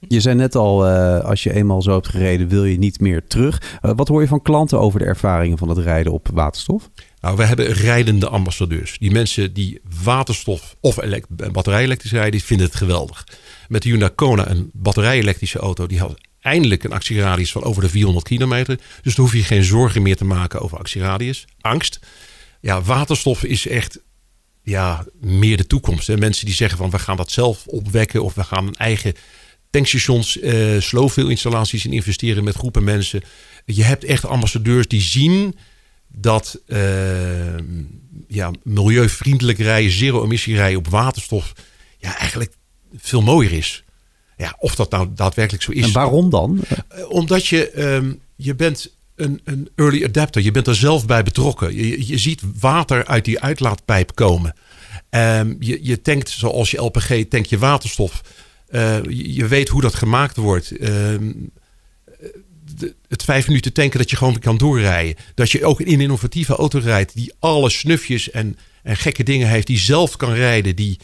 Je 0.00 0.20
zei 0.20 0.34
net 0.34 0.54
al, 0.54 0.88
uh, 0.90 1.20
als 1.20 1.42
je 1.42 1.54
eenmaal 1.54 1.82
zo 1.82 1.92
hebt 1.92 2.08
gereden, 2.08 2.48
wil 2.48 2.64
je 2.64 2.78
niet 2.78 3.00
meer 3.00 3.26
terug. 3.26 3.78
Uh, 3.82 3.92
wat 3.96 4.08
hoor 4.08 4.20
je 4.20 4.28
van 4.28 4.42
klanten 4.42 4.80
over 4.80 4.98
de 4.98 5.04
ervaringen 5.04 5.58
van 5.58 5.68
het 5.68 5.78
rijden 5.78 6.12
op 6.12 6.28
waterstof? 6.32 6.90
Nou, 7.20 7.36
we 7.36 7.44
hebben 7.44 7.66
rijdende 7.66 8.28
ambassadeurs. 8.28 8.98
Die 8.98 9.10
mensen 9.10 9.52
die 9.52 9.80
waterstof 10.02 10.76
of 10.80 10.98
batterij 11.52 11.82
elektrisch 11.82 12.12
rijden, 12.12 12.30
die 12.30 12.44
vinden 12.44 12.66
het 12.66 12.76
geweldig. 12.76 13.26
Met 13.68 13.82
de 13.82 13.88
Hyundai 13.88 14.10
Kona, 14.10 14.50
een 14.50 14.70
batterij-elektrische 14.72 15.58
auto, 15.58 15.86
die 15.86 15.98
had 15.98 16.20
eindelijk 16.40 16.84
een 16.84 16.92
actieradius 16.92 17.52
van 17.52 17.62
over 17.62 17.82
de 17.82 17.88
400 17.88 18.26
kilometer. 18.26 18.80
Dus 19.02 19.14
dan 19.14 19.24
hoef 19.24 19.34
je 19.34 19.42
geen 19.42 19.64
zorgen 19.64 20.02
meer 20.02 20.16
te 20.16 20.24
maken 20.24 20.60
over 20.60 20.78
actieradius. 20.78 21.44
Angst. 21.60 22.00
Ja, 22.60 22.82
waterstof 22.82 23.44
is 23.44 23.66
echt 23.66 24.00
ja, 24.62 25.04
meer 25.20 25.56
de 25.56 25.66
toekomst. 25.66 26.06
Hè. 26.06 26.16
Mensen 26.16 26.46
die 26.46 26.54
zeggen 26.54 26.78
van 26.78 26.90
we 26.90 26.98
gaan 26.98 27.16
dat 27.16 27.30
zelf 27.30 27.66
opwekken 27.66 28.22
of 28.22 28.34
we 28.34 28.44
gaan 28.44 28.66
een 28.66 28.74
eigen 28.74 29.14
tankstations, 29.70 30.36
uh, 30.36 30.80
slowfill 30.80 31.30
installaties 31.30 31.84
in 31.84 31.92
investeren 31.92 32.44
met 32.44 32.56
groepen 32.56 32.84
mensen. 32.84 33.22
Je 33.64 33.84
hebt 33.84 34.04
echt 34.04 34.26
ambassadeurs 34.26 34.88
die 34.88 35.00
zien 35.00 35.54
dat 36.08 36.60
uh, 36.66 36.78
ja, 38.28 38.50
milieuvriendelijk 38.62 39.58
rijden, 39.58 39.90
zero-emissie 39.90 40.56
rijden 40.56 40.78
op 40.78 40.88
waterstof 40.88 41.52
ja, 41.98 42.18
eigenlijk 42.18 42.52
veel 42.96 43.22
mooier 43.22 43.52
is. 43.52 43.84
Ja, 44.36 44.56
of 44.58 44.74
dat 44.74 44.90
nou 44.90 45.08
daadwerkelijk 45.14 45.64
zo 45.64 45.70
is. 45.70 45.84
En 45.84 45.92
waarom 45.92 46.30
dan? 46.30 46.60
Uh, 46.94 47.10
omdat 47.10 47.46
je, 47.46 47.82
um, 47.94 48.20
je 48.36 48.54
bent 48.54 48.96
een, 49.16 49.40
een 49.44 49.68
early 49.74 50.04
adapter. 50.04 50.42
Je 50.42 50.50
bent 50.50 50.66
er 50.66 50.74
zelf 50.74 51.06
bij 51.06 51.22
betrokken. 51.22 51.74
Je, 51.74 52.06
je 52.06 52.18
ziet 52.18 52.42
water 52.60 53.06
uit 53.06 53.24
die 53.24 53.40
uitlaatpijp 53.40 54.14
komen. 54.14 54.54
Um, 55.10 55.56
je, 55.60 55.78
je 55.82 56.02
tankt 56.02 56.28
zoals 56.28 56.70
je 56.70 56.82
LPG, 56.82 57.24
tank 57.28 57.46
je 57.46 57.58
waterstof. 57.58 58.22
Uh, 58.70 58.98
je, 59.08 59.46
weet 59.46 59.68
hoe 59.68 59.80
dat 59.80 59.94
gemaakt 59.94 60.36
wordt. 60.36 60.72
Uh, 60.72 60.88
de, 62.76 62.94
het 63.08 63.22
vijf 63.22 63.46
minuten 63.46 63.72
tanken 63.72 63.98
dat 63.98 64.10
je 64.10 64.16
gewoon 64.16 64.38
kan 64.38 64.56
doorrijden. 64.56 65.16
Dat 65.34 65.50
je 65.50 65.64
ook 65.64 65.80
in 65.80 65.92
een 65.94 66.00
innovatieve 66.00 66.56
auto 66.56 66.78
rijdt 66.78 67.14
die 67.14 67.32
alle 67.38 67.70
snufjes 67.70 68.30
en, 68.30 68.58
en 68.82 68.96
gekke 68.96 69.22
dingen 69.22 69.48
heeft. 69.48 69.66
Die 69.66 69.78
zelf 69.78 70.16
kan 70.16 70.32
rijden. 70.32 70.76
Die 70.76 70.98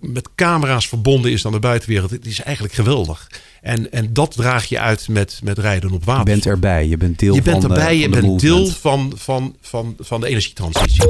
met 0.00 0.28
camera's 0.34 0.88
verbonden 0.88 1.32
is 1.32 1.46
aan 1.46 1.52
de 1.52 1.58
buitenwereld. 1.58 2.10
Het 2.10 2.26
is 2.26 2.42
eigenlijk 2.42 2.74
geweldig. 2.74 3.30
En, 3.60 3.92
en 3.92 4.12
dat 4.12 4.32
draag 4.32 4.64
je 4.64 4.80
uit 4.80 5.08
met, 5.08 5.40
met 5.42 5.58
rijden 5.58 5.90
op 5.90 6.04
water. 6.04 6.26
Je 6.26 6.30
bent 6.30 6.46
erbij. 6.46 6.86
Je 6.86 6.96
bent 6.96 7.18
deel 7.18 7.34
je 7.34 7.42
bent 7.42 7.62
van, 7.62 7.70
erbij, 7.70 7.94
uh, 7.94 8.00
je 8.00 8.08
bent 8.08 8.40
deel 8.40 8.66
van, 8.66 9.12
van, 9.16 9.56
van, 9.60 9.96
van 9.98 10.20
de 10.20 10.26
energietransitie. 10.26 11.06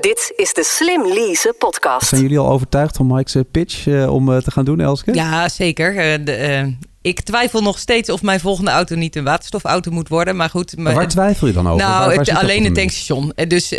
Dit 0.00 0.32
is 0.36 0.52
de 0.52 0.64
Slim 0.64 1.06
Lease 1.06 1.54
podcast. 1.58 2.08
Zijn 2.08 2.20
jullie 2.20 2.38
al 2.38 2.48
overtuigd 2.48 2.96
van 2.96 3.06
Mike's 3.06 3.36
pitch 3.50 3.86
uh, 3.86 4.14
om 4.14 4.28
uh, 4.28 4.36
te 4.36 4.50
gaan 4.50 4.64
doen, 4.64 4.80
Elske? 4.80 5.14
Ja, 5.14 5.48
zeker. 5.48 5.94
Uh, 5.94 6.24
de, 6.24 6.74
ik 7.02 7.20
twijfel 7.20 7.62
nog 7.62 7.78
steeds 7.78 8.10
of 8.10 8.22
mijn 8.22 8.40
volgende 8.40 8.70
auto 8.70 8.94
niet 8.94 9.16
een 9.16 9.24
waterstofauto 9.24 9.90
moet 9.90 10.08
worden. 10.08 10.36
Maar 10.36 10.50
goed. 10.50 10.76
Maar 10.76 10.94
waar 10.94 11.08
twijfel 11.08 11.46
je 11.46 11.52
dan 11.52 11.68
over? 11.68 11.86
Nou, 11.86 11.98
waar, 11.98 12.16
waar 12.16 12.26
het, 12.26 12.36
alleen 12.36 12.64
een 12.64 12.74
tankstation. 12.74 13.32
Dus, 13.48 13.72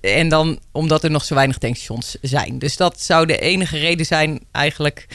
en 0.00 0.28
dan 0.28 0.58
omdat 0.72 1.04
er 1.04 1.10
nog 1.10 1.24
zo 1.24 1.34
weinig 1.34 1.58
tankstations 1.58 2.16
zijn. 2.20 2.58
Dus 2.58 2.76
dat 2.76 3.00
zou 3.00 3.26
de 3.26 3.38
enige 3.38 3.78
reden 3.78 4.06
zijn 4.06 4.40
eigenlijk... 4.50 5.06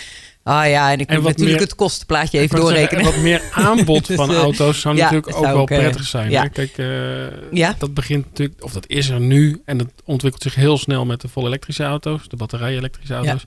Ah 0.47 0.69
ja, 0.69 0.91
en 0.91 0.99
ik 0.99 1.09
moet 1.09 1.23
natuurlijk 1.23 1.49
meer, 1.49 1.59
het 1.59 1.75
kostenplaatje 1.75 2.39
even 2.39 2.59
doorrekenen. 2.59 3.03
Zeggen, 3.03 3.21
wat 3.21 3.23
meer 3.23 3.41
aanbod 3.51 4.07
van 4.19 4.35
auto's 4.35 4.79
zou 4.79 4.95
ja, 4.95 5.03
natuurlijk 5.03 5.37
ook 5.37 5.43
wel 5.43 5.63
prettig 5.63 6.03
zijn. 6.05 6.31
Ja. 6.31 6.47
Kijk, 6.47 6.77
uh, 6.77 7.25
ja. 7.51 7.75
dat 7.77 7.93
begint 7.93 8.25
natuurlijk, 8.25 8.63
of 8.63 8.71
dat 8.71 8.87
is 8.87 9.09
er 9.09 9.19
nu. 9.19 9.61
En 9.65 9.77
dat 9.77 9.87
ontwikkelt 10.05 10.43
zich 10.43 10.55
heel 10.55 10.77
snel 10.77 11.05
met 11.05 11.21
de 11.21 11.27
volle 11.27 11.47
elektrische 11.47 11.83
auto's, 11.83 12.27
de 12.27 12.35
batterij-elektrische 12.35 13.13
auto's. 13.13 13.45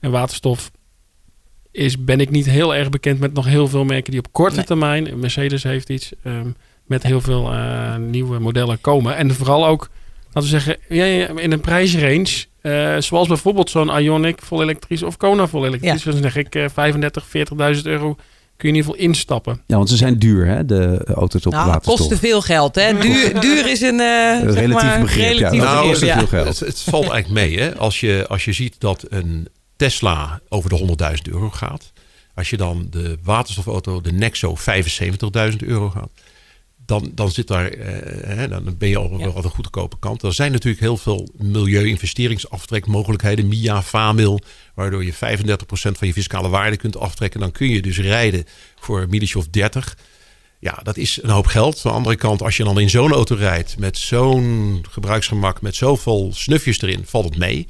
En 0.00 0.10
waterstof 0.10 0.70
is, 1.70 2.04
ben 2.04 2.20
ik 2.20 2.30
niet 2.30 2.46
heel 2.46 2.74
erg 2.74 2.88
bekend 2.88 3.20
met 3.20 3.32
nog 3.32 3.46
heel 3.46 3.68
veel 3.68 3.84
merken 3.84 4.10
die 4.10 4.20
op 4.20 4.32
korte 4.32 4.56
nee. 4.56 4.64
termijn, 4.64 5.18
Mercedes 5.18 5.62
heeft 5.62 5.88
iets, 5.88 6.12
um, 6.24 6.56
met 6.86 7.02
heel 7.02 7.20
veel 7.20 7.52
uh, 7.52 7.96
nieuwe 7.96 8.38
modellen 8.38 8.80
komen. 8.80 9.16
En 9.16 9.34
vooral 9.34 9.66
ook, 9.66 9.90
laten 10.32 10.50
we 10.50 10.60
zeggen, 10.60 10.76
ja, 10.88 11.04
in 11.28 11.52
een 11.52 11.60
prijsrange 11.60 12.48
uh, 12.62 12.96
zoals 12.98 13.28
bijvoorbeeld 13.28 13.70
zo'n 13.70 13.98
Ionic 13.98 14.42
vol 14.42 14.62
elektrisch 14.62 15.02
of 15.02 15.16
Kona 15.16 15.46
vol 15.46 15.66
elektrisch. 15.66 16.02
Ja. 16.02 16.10
Dan 16.10 16.22
zeg 16.22 16.36
ik 16.36 16.54
uh, 16.54 16.64
35, 16.68 17.26
40.000 17.76 17.82
euro 17.82 18.16
kun 18.60 18.68
je 18.68 18.74
in 18.74 18.80
ieder 18.80 18.92
geval 18.92 19.08
instappen. 19.08 19.62
Ja, 19.66 19.76
want 19.76 19.88
ze 19.88 19.96
zijn 19.96 20.18
duur, 20.18 20.46
hè, 20.46 20.64
de 20.64 21.04
auto's 21.14 21.46
op 21.46 21.52
nou, 21.52 21.66
waterstof. 21.66 21.96
kosten 21.96 22.18
veel 22.18 22.42
geld, 22.42 22.74
hè. 22.74 22.98
Duur, 22.98 23.40
duur 23.40 23.70
is 23.70 23.80
een... 23.80 24.00
Uh, 24.00 24.42
relatief 24.42 24.72
maar, 24.72 25.00
begrip, 25.00 25.36
relatief 25.36 25.62
ja. 25.62 25.72
Nou, 25.72 25.88
begrip, 25.88 26.08
ja. 26.08 26.18
veel 26.18 26.26
geld. 26.26 26.46
Het, 26.46 26.58
het, 26.58 26.80
valt 26.80 27.10
eigenlijk 27.10 27.46
mee, 27.46 27.58
hè. 27.58 27.76
Als 27.76 28.00
je, 28.00 28.24
als 28.28 28.44
je 28.44 28.52
ziet 28.52 28.74
dat 28.78 29.04
een 29.08 29.48
Tesla 29.76 30.40
over 30.48 30.70
de 30.70 30.96
100.000 31.26 31.32
euro 31.32 31.50
gaat. 31.50 31.92
Als 32.34 32.50
je 32.50 32.56
dan 32.56 32.86
de 32.90 33.18
waterstofauto, 33.22 34.00
de 34.00 34.12
Nexo, 34.12 34.56
75.000 35.50 35.56
euro 35.58 35.90
gaat. 35.90 36.10
Dan, 36.90 37.10
dan, 37.14 37.30
zit 37.30 37.46
daar, 37.46 37.68
eh, 37.68 38.50
dan 38.50 38.74
ben 38.78 38.88
je 38.88 38.98
al 38.98 39.18
wel 39.18 39.36
aan 39.36 39.42
de 39.42 39.48
goedkope 39.48 39.96
kant. 39.98 40.22
Er 40.22 40.32
zijn 40.32 40.52
natuurlijk 40.52 40.82
heel 40.82 40.96
veel 40.96 41.28
milieu-investeringsaftrek 41.36 42.86
MIA, 43.48 43.82
VAMIL, 43.82 44.40
waardoor 44.74 45.04
je 45.04 45.12
35% 45.12 45.98
van 45.98 46.06
je 46.06 46.12
fiscale 46.12 46.48
waarde 46.48 46.76
kunt 46.76 46.96
aftrekken. 46.96 47.40
Dan 47.40 47.52
kun 47.52 47.68
je 47.68 47.82
dus 47.82 47.98
rijden 47.98 48.44
voor 48.80 49.00
een 49.00 49.10
of 49.36 49.48
30. 49.48 49.96
Ja, 50.58 50.80
dat 50.82 50.96
is 50.96 51.22
een 51.22 51.30
hoop 51.30 51.46
geld. 51.46 51.76
Aan 51.76 51.90
de 51.90 51.96
andere 51.96 52.16
kant, 52.16 52.42
als 52.42 52.56
je 52.56 52.64
dan 52.64 52.80
in 52.80 52.90
zo'n 52.90 53.12
auto 53.12 53.34
rijdt 53.34 53.78
met 53.78 53.98
zo'n 53.98 54.84
gebruiksgemak, 54.90 55.62
met 55.62 55.74
zoveel 55.74 56.30
snufjes 56.34 56.82
erin, 56.82 57.02
valt 57.06 57.24
het 57.24 57.38
mee. 57.38 57.68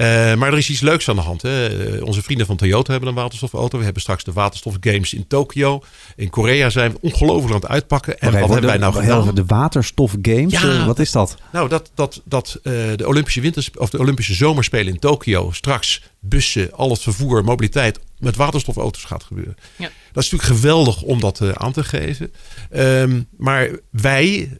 Uh, 0.00 0.34
maar 0.34 0.52
er 0.52 0.58
is 0.58 0.70
iets 0.70 0.80
leuks 0.80 1.08
aan 1.08 1.16
de 1.16 1.22
hand. 1.22 1.42
Hè. 1.42 1.66
Eh, 1.96 2.04
onze 2.04 2.22
vrienden 2.22 2.46
van 2.46 2.56
Toyota 2.56 2.90
hebben 2.90 3.08
een 3.08 3.14
waterstofauto. 3.14 3.78
We 3.78 3.84
hebben 3.84 4.02
straks 4.02 4.24
de 4.24 4.32
waterstofgames 4.32 5.14
in 5.14 5.26
Tokio. 5.26 5.82
In 6.16 6.30
Korea 6.30 6.70
zijn 6.70 6.92
we 6.92 6.98
ongelooflijk 7.00 7.54
aan 7.54 7.60
het 7.60 7.70
uitpakken. 7.70 8.18
En 8.18 8.32
wat 8.32 8.50
hebben 8.50 8.68
wij 8.68 8.78
nou 8.78 8.94
gedaan? 8.94 9.34
De 9.34 9.44
waterstofgames, 9.46 10.52
ja, 10.52 10.64
uh, 10.64 10.86
wat 10.86 10.98
is 10.98 11.12
dat? 11.12 11.36
Nou, 11.52 11.68
dat, 11.68 11.90
dat, 11.94 12.22
dat 12.24 12.58
de 12.62 13.04
Olympische, 13.06 13.40
winters, 13.40 13.70
of 13.76 13.90
de 13.90 13.98
Olympische 13.98 14.34
Zomerspelen 14.34 14.92
in 14.92 14.98
Tokio 14.98 15.50
straks 15.52 16.02
bussen, 16.20 16.72
al 16.72 16.90
het 16.90 17.00
vervoer, 17.02 17.44
mobiliteit 17.44 18.00
met 18.18 18.36
waterstofauto's 18.36 19.04
gaat 19.04 19.22
gebeuren. 19.22 19.56
Ja. 19.76 19.90
Dat 20.12 20.24
is 20.24 20.30
natuurlijk 20.30 20.60
geweldig 20.60 21.02
om 21.02 21.20
dat 21.20 21.56
aan 21.56 21.72
te 21.72 21.84
geven. 21.84 22.32
Um, 22.76 23.26
maar 23.36 23.68
wij, 23.90 24.50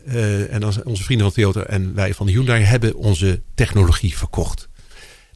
en 0.51 0.61
dan 0.61 0.73
onze 0.85 1.03
vrienden 1.03 1.27
van 1.27 1.35
Toyota 1.35 1.63
en 1.63 1.95
wij 1.95 2.15
van 2.15 2.27
Hyundai, 2.27 2.63
hebben 2.63 2.95
onze 2.95 3.43
technologie 3.55 4.17
verkocht. 4.17 4.69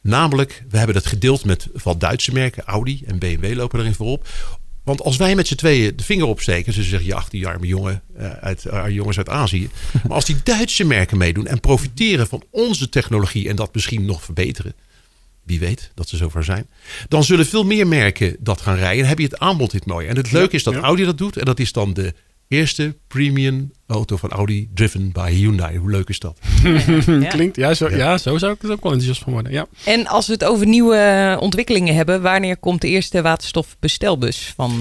Namelijk, 0.07 0.63
we 0.69 0.77
hebben 0.77 0.95
dat 0.95 1.05
gedeeld 1.05 1.45
met 1.45 1.67
wat 1.83 1.99
Duitse 1.99 2.33
merken. 2.33 2.63
Audi 2.63 3.03
en 3.05 3.19
BMW 3.19 3.55
lopen 3.55 3.79
erin 3.79 3.93
voorop. 3.93 4.27
Want 4.83 5.01
als 5.01 5.17
wij 5.17 5.35
met 5.35 5.47
z'n 5.47 5.55
tweeën 5.55 5.95
de 5.95 6.03
vinger 6.03 6.25
opsteken, 6.25 6.73
ze 6.73 6.83
zeggen 6.83 7.07
je 7.07 7.15
18 7.15 7.39
jaar 7.39 7.65
jongen 7.65 8.01
eh, 8.17 8.29
uit, 8.29 8.65
uh, 8.65 8.83
jongens 8.89 9.17
uit 9.17 9.29
Azië. 9.29 9.69
Maar 10.03 10.15
als 10.15 10.25
die 10.25 10.35
Duitse 10.43 10.83
merken 10.83 11.17
meedoen 11.17 11.47
en 11.47 11.59
profiteren 11.59 12.27
van 12.27 12.43
onze 12.49 12.89
technologie 12.89 13.49
en 13.49 13.55
dat 13.55 13.73
misschien 13.73 14.05
nog 14.05 14.23
verbeteren. 14.23 14.73
Wie 15.43 15.59
weet 15.59 15.91
dat 15.95 16.09
ze 16.09 16.17
zover 16.17 16.43
zijn. 16.43 16.67
Dan 17.07 17.23
zullen 17.23 17.45
veel 17.45 17.65
meer 17.65 17.87
merken 17.87 18.35
dat 18.39 18.61
gaan 18.61 18.77
rijden. 18.77 19.03
En 19.03 19.09
heb 19.09 19.19
je 19.19 19.25
het 19.25 19.39
aanbod 19.39 19.71
dit 19.71 19.85
mooi. 19.85 20.07
En 20.07 20.15
het 20.15 20.31
leuke 20.31 20.55
is 20.55 20.63
dat 20.63 20.75
Audi 20.75 21.05
dat 21.05 21.17
doet. 21.17 21.37
En 21.37 21.45
dat 21.45 21.59
is 21.59 21.71
dan 21.71 21.93
de 21.93 22.13
eerste 22.47 22.95
premium 23.07 23.71
auto 23.87 24.17
van 24.17 24.29
Audi 24.29 24.69
driven 24.73 25.11
by 25.11 25.31
Hyundai. 25.31 25.77
Hoe 25.77 25.91
leuk 25.91 26.09
is 26.09 26.19
dat? 26.19 26.39
Klinkt, 27.29 27.55
ja 27.55 27.73
zo, 27.73 27.89
ja. 27.89 28.17
zo 28.17 28.37
zou 28.37 28.53
ik 28.53 28.61
het 28.61 28.71
ook 28.71 28.83
wel 28.83 28.91
enthousiast 28.91 29.23
van 29.23 29.33
worden. 29.33 29.51
Ja. 29.51 29.67
En 29.85 30.07
als 30.07 30.27
we 30.27 30.33
het 30.33 30.43
over 30.43 30.67
nieuwe 30.67 31.37
ontwikkelingen 31.39 31.95
hebben, 31.95 32.21
wanneer 32.21 32.57
komt 32.57 32.81
de 32.81 32.87
eerste 32.87 33.21
waterstofbestelbus 33.21 34.53
van 34.55 34.71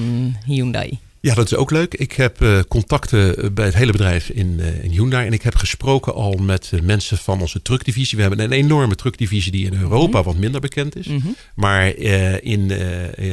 Hyundai? 0.46 0.98
Ja, 1.24 1.34
dat 1.34 1.44
is 1.44 1.54
ook 1.54 1.70
leuk. 1.70 1.94
Ik 1.94 2.12
heb 2.12 2.40
uh, 2.40 2.60
contacten 2.68 3.54
bij 3.54 3.64
het 3.64 3.74
hele 3.74 3.92
bedrijf 3.92 4.28
in, 4.28 4.56
uh, 4.58 4.84
in 4.84 4.90
Hyundai. 4.90 5.26
En 5.26 5.32
ik 5.32 5.42
heb 5.42 5.54
gesproken 5.54 6.14
al 6.14 6.32
met 6.32 6.70
uh, 6.74 6.80
mensen 6.80 7.18
van 7.18 7.40
onze 7.40 7.62
truckdivisie. 7.62 8.16
We 8.16 8.22
hebben 8.24 8.40
een 8.40 8.52
enorme 8.52 8.94
truckdivisie 8.94 9.52
die 9.52 9.66
in 9.66 9.80
Europa 9.80 10.18
mhm. 10.18 10.26
wat 10.26 10.36
minder 10.36 10.60
bekend 10.60 10.96
is. 10.96 11.06
Mhm. 11.06 11.28
Maar 11.54 11.96
in, 11.96 12.70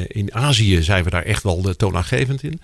in 0.07 0.33
Azië 0.33 0.83
zijn 0.83 1.03
we 1.03 1.09
daar 1.09 1.23
echt 1.23 1.43
wel 1.43 1.73
toonaangevend 1.77 2.43
in. 2.43 2.61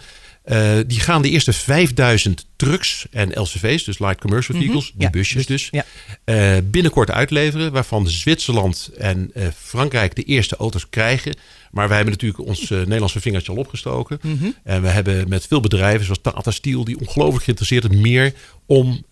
Uh, 0.47 0.77
die 0.87 0.99
gaan 0.99 1.21
de 1.21 1.29
eerste 1.29 1.53
5000 1.53 2.45
trucks 2.55 3.05
en 3.11 3.41
LCV's, 3.41 3.83
dus 3.83 3.99
light 3.99 4.21
commercial 4.21 4.57
mhm. 4.57 4.65
vehicles, 4.65 4.93
die 4.95 5.09
busjes 5.09 5.45
dus, 5.45 5.69
ja. 5.71 5.85
uh, 6.25 6.57
binnenkort 6.63 7.11
uitleveren. 7.11 7.71
Waarvan 7.71 8.07
Zwitserland 8.07 8.89
en 8.97 9.31
uh, 9.33 9.47
Frankrijk 9.57 10.15
de 10.15 10.23
eerste 10.23 10.55
auto's 10.55 10.89
krijgen. 10.89 11.35
Maar 11.71 11.87
wij 11.87 11.95
hebben 11.95 12.13
natuurlijk 12.13 12.49
ons 12.49 12.69
Nederlandse 12.69 13.21
vingertje 13.21 13.51
al 13.51 13.57
opgestoken. 13.57 14.19
Mm 14.21 14.55
En 14.63 14.81
we 14.81 14.87
hebben 14.87 15.29
met 15.29 15.47
veel 15.47 15.59
bedrijven, 15.59 16.05
zoals 16.05 16.21
Tata 16.21 16.51
Steel, 16.51 16.83
die 16.83 16.99
ongelooflijk 16.99 17.43
geïnteresseerd 17.43 17.83
zijn 17.83 18.01
meer 18.01 18.33
om 18.65 19.05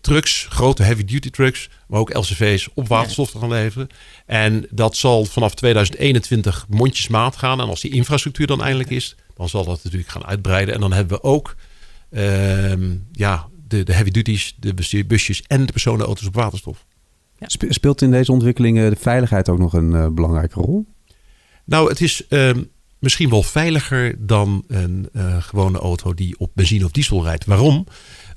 trucks, 0.00 0.46
grote 0.50 0.82
heavy 0.82 1.04
duty 1.04 1.30
trucks, 1.30 1.68
maar 1.86 2.00
ook 2.00 2.14
LCV's 2.14 2.68
op 2.74 2.88
waterstof 2.88 3.30
te 3.30 3.38
gaan 3.38 3.48
leveren. 3.48 3.88
En 4.26 4.66
dat 4.70 4.96
zal 4.96 5.24
vanaf 5.24 5.54
2021 5.54 6.66
mondjesmaat 6.68 7.36
gaan. 7.36 7.60
En 7.60 7.68
als 7.68 7.80
die 7.80 7.92
infrastructuur 7.92 8.46
dan 8.46 8.62
eindelijk 8.62 8.90
is, 8.90 9.16
dan 9.40 9.48
zal 9.48 9.64
dat 9.64 9.84
natuurlijk 9.84 10.10
gaan 10.10 10.26
uitbreiden. 10.26 10.74
En 10.74 10.80
dan 10.80 10.92
hebben 10.92 11.16
we 11.16 11.22
ook 11.22 11.56
ehm, 12.10 12.96
ja, 13.12 13.48
de, 13.68 13.82
de 13.82 13.92
heavy 13.92 14.10
duties, 14.10 14.56
de 14.58 15.04
busjes 15.06 15.42
en 15.42 15.66
de 15.66 15.72
personenauto's 15.72 16.26
op 16.26 16.34
waterstof. 16.34 16.86
Ja. 17.38 17.46
Speelt 17.48 18.02
in 18.02 18.10
deze 18.10 18.32
ontwikkelingen 18.32 18.90
de 18.90 18.96
veiligheid 18.96 19.48
ook 19.48 19.58
nog 19.58 19.72
een 19.72 19.90
uh, 19.90 20.08
belangrijke 20.08 20.60
rol? 20.60 20.86
Nou, 21.64 21.88
het 21.88 22.00
is 22.00 22.26
ehm, 22.28 22.62
misschien 22.98 23.30
wel 23.30 23.42
veiliger 23.42 24.26
dan 24.26 24.64
een 24.66 25.08
uh, 25.12 25.42
gewone 25.42 25.78
auto 25.78 26.14
die 26.14 26.38
op 26.38 26.50
benzine 26.54 26.84
of 26.84 26.90
diesel 26.90 27.22
rijdt. 27.22 27.44
Waarom? 27.44 27.86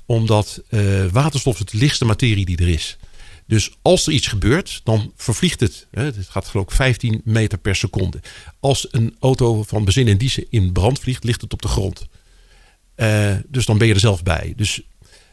Omdat 0.06 0.62
uh, 0.70 1.04
waterstof 1.06 1.58
het 1.58 1.72
lichtste 1.72 2.04
materie 2.04 2.44
die 2.44 2.56
er 2.56 2.68
is. 2.68 2.98
Dus 3.46 3.70
als 3.82 4.06
er 4.06 4.12
iets 4.12 4.26
gebeurt, 4.26 4.80
dan 4.84 5.12
vervliegt 5.16 5.60
het. 5.60 5.86
Het 5.90 6.28
gaat 6.28 6.46
geloof 6.46 6.66
ik 6.66 6.74
15 6.74 7.20
meter 7.24 7.58
per 7.58 7.76
seconde. 7.76 8.20
Als 8.60 8.86
een 8.90 9.16
auto 9.20 9.62
van 9.62 9.84
benzine 9.84 10.10
en 10.10 10.18
diesel 10.18 10.44
in 10.50 10.72
brand 10.72 10.98
vliegt, 10.98 11.24
ligt 11.24 11.40
het 11.40 11.52
op 11.52 11.62
de 11.62 11.68
grond. 11.68 12.06
Uh, 12.96 13.36
dus 13.48 13.66
dan 13.66 13.78
ben 13.78 13.86
je 13.86 13.94
er 13.94 14.00
zelf 14.00 14.22
bij. 14.22 14.52
Dus 14.56 14.82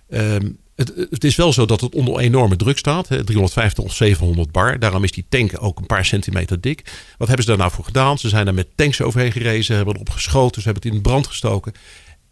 uh, 0.09 0.35
het, 0.75 0.93
het, 1.09 1.23
is 1.23 1.35
wel 1.35 1.53
zo 1.53 1.65
dat 1.65 1.81
het 1.81 1.95
onder 1.95 2.19
enorme 2.19 2.55
druk 2.55 2.77
staat. 2.77 3.07
Hè, 3.07 3.23
350 3.23 3.83
of 3.83 3.93
700 3.93 4.51
bar. 4.51 4.79
Daarom 4.79 5.03
is 5.03 5.11
die 5.11 5.25
tank 5.29 5.51
ook 5.59 5.79
een 5.79 5.85
paar 5.85 6.05
centimeter 6.05 6.61
dik. 6.61 6.83
Wat 7.17 7.27
hebben 7.27 7.45
ze 7.45 7.51
daar 7.51 7.59
nou 7.59 7.71
voor 7.71 7.85
gedaan? 7.85 8.17
Ze 8.17 8.29
zijn 8.29 8.47
er 8.47 8.53
met 8.53 8.67
tanks 8.75 9.01
overheen 9.01 9.31
gerezen, 9.31 9.75
hebben 9.75 9.93
erop 9.93 10.09
geschoten, 10.09 10.61
ze 10.61 10.67
hebben 10.67 10.87
het 10.87 10.95
in 10.97 11.01
brand 11.01 11.27
gestoken. 11.27 11.73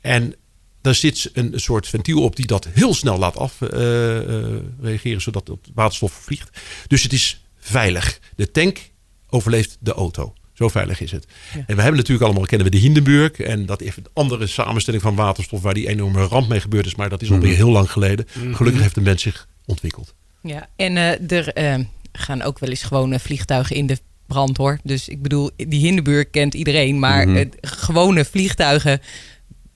En 0.01 0.36
daar 0.81 0.95
zit 0.95 1.29
een 1.33 1.53
soort 1.55 1.88
ventiel 1.88 2.24
op 2.24 2.36
die 2.36 2.48
dat 2.48 2.67
heel 2.74 2.93
snel 2.93 3.17
laat 3.17 3.38
afreageren, 3.38 4.71
uh, 4.81 5.03
uh, 5.03 5.19
zodat 5.19 5.48
het 5.48 5.69
waterstof 5.74 6.12
vliegt. 6.12 6.59
Dus 6.88 7.03
het 7.03 7.13
is 7.13 7.43
veilig. 7.59 8.19
De 8.36 8.51
tank 8.51 8.89
overleeft 9.29 9.77
de 9.79 9.93
auto. 9.93 10.33
Zo 10.53 10.67
veilig 10.67 11.01
is 11.01 11.12
het. 11.12 11.27
En 11.53 11.75
we 11.75 11.81
hebben 11.81 11.95
natuurlijk 11.95 12.25
allemaal, 12.25 12.45
kennen 12.45 12.67
we 12.67 12.74
de 12.74 12.81
Hindenburg. 12.81 13.31
En 13.31 13.65
dat 13.65 13.81
is 13.81 13.98
een 13.98 14.07
andere 14.13 14.48
samenstelling 14.48 15.03
van 15.03 15.15
waterstof 15.15 15.62
waar 15.62 15.74
die 15.74 15.88
enorme 15.88 16.24
ramp 16.24 16.48
mee 16.48 16.59
gebeurd 16.59 16.86
is. 16.86 16.95
Maar 16.95 17.09
dat 17.09 17.21
is 17.21 17.31
alweer 17.31 17.50
mhm. 17.50 17.57
heel 17.57 17.71
lang 17.71 17.91
geleden. 17.91 18.27
Mhm. 18.33 18.53
Gelukkig 18.53 18.81
heeft 18.81 18.95
de 18.95 19.01
mens 19.01 19.21
zich 19.21 19.48
ontwikkeld. 19.65 20.13
Ja, 20.41 20.69
en 20.75 20.95
uh, 20.95 21.31
er 21.31 21.86
gaan 22.12 22.41
ook 22.41 22.59
wel 22.59 22.69
eens 22.69 22.83
gewone 22.83 23.19
vliegtuigen 23.19 23.75
in 23.75 23.88
de 23.88 23.98
brand 24.27 24.57
hoor. 24.57 24.79
Dus 24.83 25.07
ik 25.07 25.21
bedoel, 25.21 25.50
die 25.55 25.79
Hindenburg 25.79 26.29
kent 26.29 26.53
iedereen. 26.53 27.00
Maar 27.00 27.27
mhm. 27.27 27.45
gewone 27.62 28.25
vliegtuigen 28.25 29.01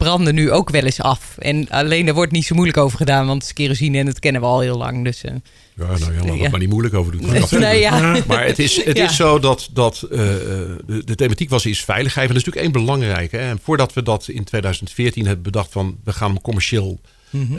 branden 0.04 0.36
nu 0.36 0.52
ook 0.52 0.70
wel 0.70 0.84
eens 0.84 1.02
af. 1.02 1.36
En 1.38 1.70
alleen 1.70 2.06
daar 2.06 2.14
wordt 2.14 2.32
niet 2.32 2.46
zo 2.46 2.56
moeilijk 2.56 2.78
over 2.78 2.98
gedaan, 2.98 3.28
want 3.28 3.54
kerosine 3.54 3.98
en 3.98 4.06
dat 4.06 4.20
kennen 4.20 4.42
we 4.42 4.48
al 4.48 4.60
heel 4.60 4.78
lang. 4.78 5.04
Dus, 5.04 5.24
uh, 5.24 5.32
ja, 5.76 5.86
nou 5.86 6.14
ja, 6.14 6.26
laat 6.26 6.38
ja. 6.38 6.50
maar 6.50 6.60
niet 6.60 6.70
moeilijk 6.70 6.94
over 6.94 7.12
doen. 7.12 7.30
nee, 7.60 7.80
ja. 7.80 8.18
Maar 8.28 8.46
het 8.46 8.60
is, 8.60 8.84
het 8.86 8.98
is 9.00 9.16
zo 9.16 9.40
dat, 9.40 9.70
dat 9.74 10.08
uh, 10.12 10.18
de, 10.18 11.02
de, 11.06 11.16
thematiek 11.16 11.50
was 11.50 11.66
is 11.66 11.84
veiligheid. 11.84 12.28
En 12.28 12.34
dat 12.34 12.44
is 12.44 12.48
natuurlijk 12.48 12.76
één 12.76 12.86
belangrijke. 12.86 13.38
En 13.38 13.60
voordat 13.64 13.94
we 13.94 14.04
dat 14.04 14.28
in 14.28 14.44
2014 14.44 15.26
hebben 15.26 15.44
bedacht 15.44 15.72
van 15.72 15.98
we 16.04 16.14
gaan 16.14 16.32
hem 16.32 16.42
commercieel 16.42 17.00
Mm 17.34 17.56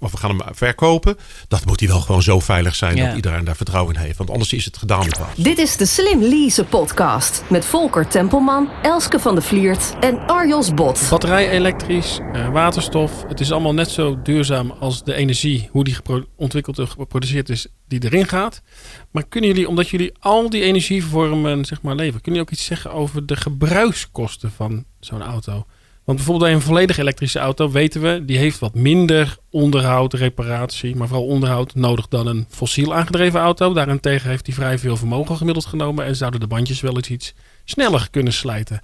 we 0.00 0.16
gaan 0.16 0.38
hem 0.38 0.54
verkopen. 0.54 1.16
Dat 1.48 1.66
moet 1.66 1.80
hij 1.80 1.88
wel 1.88 2.00
gewoon 2.00 2.22
zo 2.22 2.40
veilig 2.40 2.74
zijn 2.74 2.96
dat 2.96 3.14
iedereen 3.14 3.44
daar 3.44 3.56
vertrouwen 3.56 3.94
in 3.94 4.00
heeft. 4.00 4.18
Want 4.18 4.30
anders 4.30 4.52
is 4.52 4.64
het 4.64 4.76
gedaan 4.76 5.04
met 5.04 5.18
water. 5.18 5.44
Dit 5.44 5.58
is 5.58 5.76
de 5.76 5.86
Slim 5.86 6.22
Lease 6.22 6.64
podcast 6.64 7.42
met 7.48 7.64
Volker 7.64 8.08
Tempelman, 8.08 8.68
Elske 8.82 9.18
van 9.18 9.34
de 9.34 9.42
Vliert 9.42 9.94
en 10.00 10.26
Arjos 10.26 10.74
Bot. 10.74 11.06
Batterij 11.10 11.50
elektrisch, 11.50 12.18
uh, 12.32 12.48
waterstof. 12.48 13.24
Het 13.28 13.40
is 13.40 13.52
allemaal 13.52 13.74
net 13.74 13.90
zo 13.90 14.22
duurzaam 14.22 14.70
als 14.70 15.04
de 15.04 15.14
energie, 15.14 15.68
hoe 15.70 15.84
die 15.84 15.96
ontwikkeld 16.36 16.78
en 16.78 16.88
geproduceerd 16.88 17.48
is, 17.48 17.66
die 17.88 18.04
erin 18.04 18.26
gaat. 18.26 18.62
Maar 19.10 19.24
kunnen 19.28 19.50
jullie, 19.50 19.68
omdat 19.68 19.88
jullie 19.88 20.12
al 20.20 20.50
die 20.50 20.62
energievormen 20.62 21.64
zeg 21.64 21.82
maar 21.82 21.94
leveren, 21.94 22.20
kunnen 22.20 22.40
jullie 22.40 22.40
ook 22.40 22.58
iets 22.58 22.64
zeggen 22.64 22.92
over 22.92 23.26
de 23.26 23.36
gebruikskosten 23.36 24.52
van 24.52 24.84
zo'n 25.00 25.22
auto? 25.22 25.66
Want 26.04 26.18
bijvoorbeeld 26.18 26.50
bij 26.50 26.54
een 26.54 26.66
volledig 26.66 26.98
elektrische 26.98 27.38
auto 27.38 27.70
weten 27.70 28.00
we, 28.00 28.24
die 28.24 28.38
heeft 28.38 28.58
wat 28.58 28.74
minder 28.74 29.36
onderhoud, 29.50 30.12
reparatie, 30.12 30.96
maar 30.96 31.08
vooral 31.08 31.26
onderhoud 31.26 31.74
nodig 31.74 32.08
dan 32.08 32.26
een 32.26 32.46
fossiel 32.48 32.94
aangedreven 32.94 33.40
auto. 33.40 33.72
Daarentegen 33.72 34.30
heeft 34.30 34.44
die 34.44 34.54
vrij 34.54 34.78
veel 34.78 34.96
vermogen 34.96 35.36
gemiddeld 35.36 35.66
genomen 35.66 36.04
en 36.04 36.16
zouden 36.16 36.40
de 36.40 36.46
bandjes 36.46 36.80
wel 36.80 36.96
eens 36.96 37.10
iets 37.10 37.34
sneller 37.64 38.08
kunnen 38.10 38.32
slijten. 38.32 38.82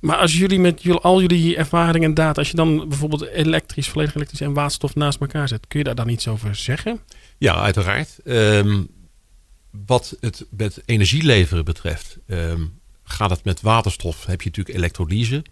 Maar 0.00 0.16
als 0.16 0.38
jullie 0.38 0.58
met 0.58 0.82
jullie, 0.82 1.00
al 1.00 1.20
jullie 1.20 1.56
ervaringen 1.56 2.08
en 2.08 2.14
data, 2.14 2.38
als 2.38 2.50
je 2.50 2.56
dan 2.56 2.88
bijvoorbeeld 2.88 3.26
elektrisch, 3.26 3.88
volledig 3.88 4.14
elektrisch 4.14 4.40
en 4.40 4.52
waterstof 4.52 4.94
naast 4.94 5.20
elkaar 5.20 5.48
zet, 5.48 5.66
kun 5.68 5.78
je 5.78 5.84
daar 5.84 5.94
dan 5.94 6.08
iets 6.08 6.28
over 6.28 6.54
zeggen? 6.54 7.00
Ja, 7.38 7.54
uiteraard. 7.54 8.18
Um, 8.24 8.88
wat 9.86 10.16
het 10.20 10.46
met 10.50 10.82
energie 10.84 11.22
leveren 11.22 11.64
betreft, 11.64 12.18
um, 12.26 12.80
gaat 13.04 13.30
het 13.30 13.44
met 13.44 13.60
waterstof, 13.60 14.26
heb 14.26 14.42
je 14.42 14.48
natuurlijk 14.48 14.76
elektrolyse. 14.76 15.44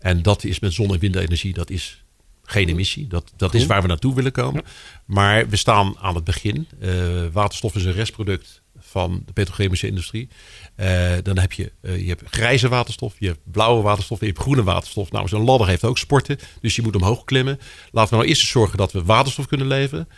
En 0.00 0.22
dat 0.22 0.44
is 0.44 0.58
met 0.58 0.72
zon- 0.72 0.92
en 0.92 0.98
windenergie, 0.98 1.52
dat 1.52 1.70
is 1.70 2.04
geen 2.42 2.68
emissie. 2.68 3.06
Dat, 3.06 3.32
dat 3.36 3.54
is 3.54 3.66
waar 3.66 3.82
we 3.82 3.88
naartoe 3.88 4.14
willen 4.14 4.32
komen. 4.32 4.62
Maar 5.04 5.48
we 5.48 5.56
staan 5.56 5.96
aan 5.98 6.14
het 6.14 6.24
begin. 6.24 6.68
Uh, 6.80 6.92
waterstof 7.32 7.74
is 7.74 7.84
een 7.84 7.92
restproduct 7.92 8.62
van 8.78 9.22
de 9.26 9.32
petrochemische 9.32 9.86
industrie. 9.86 10.28
Uh, 10.76 11.12
dan 11.22 11.38
heb 11.38 11.52
je, 11.52 11.72
uh, 11.82 12.00
je 12.00 12.08
hebt 12.08 12.22
grijze 12.30 12.68
waterstof, 12.68 13.14
je 13.18 13.26
hebt 13.26 13.40
blauwe 13.44 13.82
waterstof, 13.82 14.20
je 14.20 14.26
hebt 14.26 14.38
groene 14.38 14.62
waterstof. 14.62 15.10
Nou, 15.10 15.28
zo'n 15.28 15.44
ladder 15.44 15.68
heeft 15.68 15.84
ook 15.84 15.98
sporten, 15.98 16.38
dus 16.60 16.76
je 16.76 16.82
moet 16.82 16.96
omhoog 16.96 17.24
klimmen. 17.24 17.58
Laten 17.90 18.10
we 18.10 18.16
nou 18.16 18.28
eerst 18.28 18.40
eens 18.40 18.50
zorgen 18.50 18.78
dat 18.78 18.92
we 18.92 19.04
waterstof 19.04 19.46
kunnen 19.46 19.66
leveren. 19.66 20.08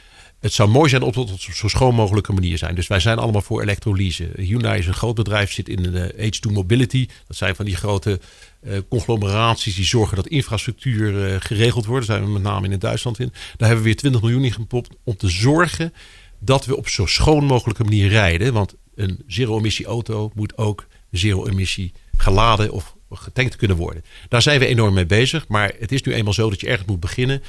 Het 0.43 0.53
zou 0.53 0.69
mooi 0.69 0.89
zijn 0.89 1.03
op 1.03 1.15
het 1.15 1.41
zo 1.41 1.69
schoon 1.69 1.95
mogelijke 1.95 2.33
manier 2.33 2.59
zijn. 2.59 2.75
Dus 2.75 2.87
wij 2.87 3.01
zijn 3.01 3.19
allemaal 3.19 3.43
voor 3.43 3.63
elektrolyse. 3.63 4.31
Hyundai 4.37 4.79
is 4.79 4.87
een 4.87 4.95
groot 4.95 5.15
bedrijf, 5.15 5.53
zit 5.53 5.69
in 5.69 5.83
de 5.83 6.15
H2 6.17 6.53
Mobility. 6.53 7.07
Dat 7.27 7.37
zijn 7.37 7.57
van 7.57 7.65
die 7.65 7.77
grote 7.77 8.21
uh, 8.63 8.79
conglomeraties 8.89 9.75
die 9.75 9.85
zorgen 9.85 10.17
dat 10.17 10.27
infrastructuur 10.27 11.33
uh, 11.33 11.37
geregeld 11.41 11.87
wordt. 11.87 12.07
Daar 12.07 12.17
zijn 12.17 12.29
we 12.29 12.33
met 12.39 12.43
name 12.43 12.69
in 12.69 12.79
Duitsland 12.79 13.19
in. 13.19 13.29
Daar 13.29 13.69
hebben 13.69 13.77
we 13.77 13.85
weer 13.85 13.97
20 13.97 14.21
miljoen 14.21 14.45
in 14.45 14.53
gepopt 14.53 14.95
om 15.05 15.17
te 15.17 15.29
zorgen 15.29 15.93
dat 16.39 16.65
we 16.65 16.77
op 16.77 16.89
zo 16.89 17.07
schoon 17.07 17.45
mogelijke 17.45 17.85
manier 17.85 18.09
rijden. 18.09 18.53
Want 18.53 18.75
een 18.95 19.23
zero-emissie 19.27 19.87
auto 19.87 20.31
moet 20.35 20.59
ook 20.59 20.87
zero-emissie 21.11 21.93
geladen 22.17 22.71
of 22.73 22.97
getankt 23.11 23.57
kunnen 23.57 23.77
worden. 23.77 24.05
Daar 24.29 24.43
zijn 24.43 24.59
we 24.59 24.67
enorm 24.67 24.95
mee 24.95 25.07
bezig. 25.07 25.49
Maar 25.49 25.73
het 25.79 25.93
is 25.93 26.03
nu 26.03 26.15
eenmaal 26.15 26.33
zo 26.33 26.51
dat 26.51 26.61
je 26.61 26.67
ergens 26.67 26.89
moet 26.89 27.01
beginnen. 27.01 27.43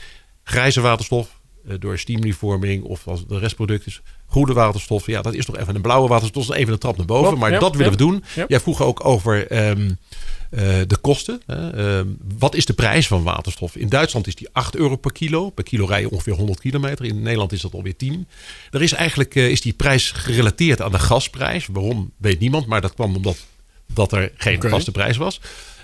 Grijze 0.44 0.82
waterstof, 0.82 1.42
door 1.80 1.98
steamreforming 1.98 2.84
of 2.84 3.08
als 3.08 3.28
de 3.28 3.40
restproduct 3.40 3.86
is 3.86 4.02
groene 4.30 4.54
waterstof. 4.54 5.06
Ja, 5.06 5.22
dat 5.22 5.34
is 5.34 5.46
toch 5.46 5.58
even 5.58 5.76
een 5.76 5.82
blauwe 5.82 6.08
waterstof. 6.08 6.46
Dat 6.46 6.56
is 6.56 6.62
even 6.62 6.74
een 6.74 6.80
trap 6.80 6.98
naar 6.98 7.06
boven. 7.06 7.24
Klopt, 7.24 7.40
maar 7.40 7.52
ja, 7.52 7.60
dat 7.60 7.76
willen 7.76 7.92
we 7.92 7.98
doen. 7.98 8.24
Ja. 8.36 8.46
Jij 8.48 8.60
vroeg 8.60 8.82
ook 8.82 9.06
over 9.06 9.68
um, 9.70 9.98
uh, 10.50 10.60
de 10.88 10.98
kosten. 11.02 11.42
Uh, 11.48 12.02
wat 12.38 12.56
is 12.56 12.66
de 12.66 12.74
prijs 12.74 13.08
van 13.08 13.24
waterstof? 13.24 13.76
In 13.76 13.90
Duitsland 13.90 14.28
is 14.28 14.36
die 14.36 14.50
8 14.52 14.76
euro 14.76 14.96
per 14.96 15.12
kilo. 15.12 15.50
Per 15.50 15.64
kilo 15.64 15.86
rij 15.86 16.02
je 16.02 16.10
ongeveer 16.10 16.34
100 16.34 16.60
kilometer. 16.60 17.06
In 17.06 17.22
Nederland 17.22 17.52
is 17.52 17.62
dat 17.62 17.74
alweer 17.74 17.96
10. 17.96 18.28
Er 18.72 18.82
is 18.82 18.92
eigenlijk 18.94 19.36
uh, 19.36 19.50
is 19.50 19.62
die 19.62 19.74
prijs 19.74 20.12
gerelateerd 20.12 20.82
aan 20.82 20.92
de 20.92 21.00
gasprijs. 21.00 21.68
Waarom 21.72 22.12
weet 22.18 22.40
niemand. 22.40 22.66
Maar 22.66 22.82
dat 22.82 22.94
kwam 22.94 23.16
omdat 23.16 23.38
dat 23.94 24.12
er 24.12 24.32
geen 24.36 24.56
okay. 24.56 24.70
vaste 24.70 24.92
prijs 24.92 25.18
was. 25.18 25.40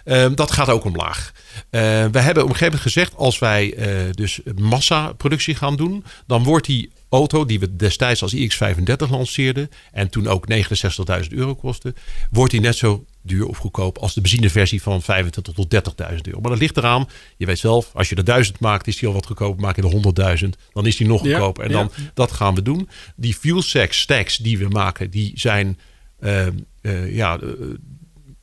Uh, 0.09 0.25
dat 0.35 0.51
gaat 0.51 0.69
ook 0.69 0.83
omlaag. 0.83 1.31
Uh, 1.35 1.81
we 2.11 2.19
hebben 2.19 2.43
op 2.43 2.49
een 2.49 2.55
gegeven 2.55 2.63
moment 2.63 2.81
gezegd, 2.81 3.15
als 3.15 3.39
wij 3.39 3.77
uh, 3.77 4.11
dus 4.11 4.39
massaproductie 4.55 5.55
gaan 5.55 5.75
doen, 5.75 6.03
dan 6.27 6.43
wordt 6.43 6.65
die 6.65 6.91
auto 7.09 7.45
die 7.45 7.59
we 7.59 7.75
destijds 7.75 8.21
als 8.21 8.35
iX35 8.35 9.09
lanceerden 9.09 9.69
en 9.91 10.09
toen 10.09 10.27
ook 10.27 10.45
69.000 10.51 11.27
euro 11.29 11.55
kostte, 11.55 11.93
wordt 12.31 12.51
die 12.51 12.61
net 12.61 12.75
zo 12.75 13.05
duur 13.21 13.45
of 13.45 13.57
goedkoop 13.57 13.97
als 13.97 14.13
de 14.13 14.21
benzineversie 14.21 14.81
van 14.81 15.01
25 15.01 15.53
tot 15.53 15.75
30.000 16.11 16.17
euro. 16.21 16.41
Maar 16.41 16.51
dat 16.51 16.59
ligt 16.59 16.77
eraan, 16.77 17.09
je 17.37 17.45
weet 17.45 17.59
zelf, 17.59 17.91
als 17.93 18.09
je 18.09 18.15
er 18.15 18.23
1000 18.23 18.59
maakt, 18.59 18.87
is 18.87 18.97
die 18.97 19.07
al 19.07 19.13
wat 19.13 19.25
goedkoper. 19.25 19.61
Maak 19.61 19.75
je 19.75 19.81
er 19.81 20.37
100.000, 20.43 20.49
dan 20.73 20.85
is 20.85 20.97
die 20.97 21.07
nog 21.07 21.21
goedkoper. 21.21 21.63
Ja, 21.63 21.69
en 21.69 21.75
dan, 21.75 21.91
ja. 21.95 22.11
dat 22.13 22.31
gaan 22.31 22.55
we 22.55 22.61
doen. 22.61 22.89
Die 23.15 23.33
fuel 23.33 23.61
stacks 23.89 24.37
die 24.37 24.57
we 24.57 24.67
maken, 24.67 25.09
die 25.09 25.31
zijn 25.35 25.79
uh, 26.19 26.47
uh, 26.81 27.15
ja, 27.15 27.39
uh, 27.41 27.49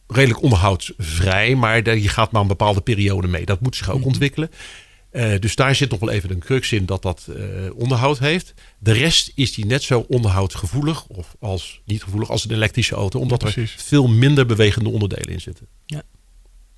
redelijk 0.06 0.42
onderhoudsvrij, 0.42 1.54
maar 1.54 1.96
je 1.98 2.08
gaat 2.08 2.32
maar 2.32 2.42
een 2.42 2.48
bepaalde 2.48 2.80
periode 2.80 3.28
mee. 3.28 3.44
Dat 3.44 3.60
moet 3.60 3.76
zich 3.76 3.90
ook 3.90 3.98
mm 3.98 4.04
ontwikkelen. 4.04 4.50
Uh, 5.12 5.38
dus 5.38 5.54
daar 5.54 5.74
zit 5.74 5.90
nog 5.90 6.00
wel 6.00 6.10
even 6.10 6.30
een 6.30 6.38
crux 6.38 6.72
in 6.72 6.86
dat 6.86 7.02
dat 7.02 7.26
uh, 7.30 7.36
onderhoud 7.74 8.18
heeft. 8.18 8.54
De 8.78 8.92
rest 8.92 9.32
is 9.34 9.54
die 9.54 9.66
net 9.66 9.82
zo 9.82 10.04
onderhoudsgevoelig 10.08 11.06
of 11.06 11.36
als 11.40 11.80
niet 11.84 12.02
gevoelig 12.02 12.30
als 12.30 12.44
een 12.44 12.50
elektrische 12.50 12.94
auto, 12.94 13.20
omdat 13.20 13.42
ja, 13.42 13.62
er 13.62 13.74
veel 13.76 14.08
minder 14.08 14.46
bewegende 14.46 14.88
onderdelen 14.90 15.32
in 15.32 15.40
zitten. 15.40 15.66
Ja. 15.86 16.02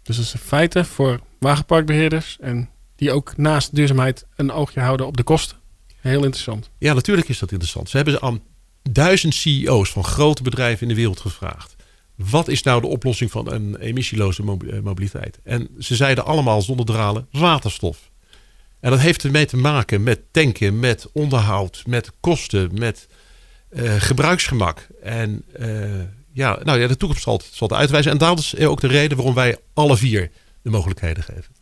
Dus 0.02 0.16
dat 0.16 0.25
is 0.25 0.32
in 0.32 0.38
feite 0.38 0.85
voor 0.85 1.20
wagenparkbeheerders 1.38 2.37
en 2.40 2.70
die 2.97 3.12
ook 3.12 3.37
naast 3.37 3.75
duurzaamheid 3.75 4.26
een 4.37 4.52
oogje 4.52 4.80
houden 4.80 5.06
op 5.06 5.16
de 5.16 5.23
kosten. 5.23 5.56
Heel 6.00 6.25
interessant. 6.25 6.70
Ja, 6.78 6.92
natuurlijk 6.92 7.28
is 7.28 7.38
dat 7.38 7.50
interessant. 7.50 7.90
Ze 7.90 7.97
hebben 7.97 8.23
aan 8.23 8.42
duizend 8.82 9.35
CEO's 9.35 9.90
van 9.90 10.04
grote 10.04 10.42
bedrijven 10.42 10.82
in 10.82 10.88
de 10.88 10.94
wereld 10.94 11.20
gevraagd. 11.20 11.76
Wat 12.18 12.48
is 12.48 12.62
nou 12.62 12.80
de 12.80 12.87
oplossing 12.87 13.30
van 13.30 13.52
een 13.52 13.76
emissieloze 13.76 14.42
mobiliteit? 14.82 15.38
En 15.44 15.68
ze 15.78 15.96
zeiden 15.96 16.25
allemaal 16.25 16.62
zonder 16.62 16.87
dralen 16.87 17.26
waterstof. 17.30 18.10
En 18.80 18.90
dat 18.90 19.00
heeft 19.00 19.25
ermee 19.25 19.47
te 19.47 19.56
maken 19.56 20.02
met 20.02 20.21
tanken, 20.30 20.80
met 20.80 21.08
onderhoud, 21.12 21.82
met 21.86 22.10
kosten, 22.21 22.71
met 22.73 23.08
uh, 23.71 23.95
gebruiksgemak. 23.99 24.86
En 25.02 25.45
uh, 25.60 26.02
ja, 26.32 26.58
nou 26.62 26.80
ja, 26.80 26.86
de 26.86 26.97
toekomst 26.97 27.23
zal 27.23 27.40
zal 27.50 27.69
het 27.69 27.76
uitwijzen. 27.76 28.12
En 28.12 28.19
dat 28.19 28.38
is 28.38 28.56
ook 28.56 28.80
de 28.80 28.86
reden 28.86 29.16
waarom 29.16 29.34
wij 29.34 29.58
alle 29.75 29.97
vier 29.97 30.30
de 30.62 30.71
mogelijkheden 30.71 31.23
geven. 31.23 31.57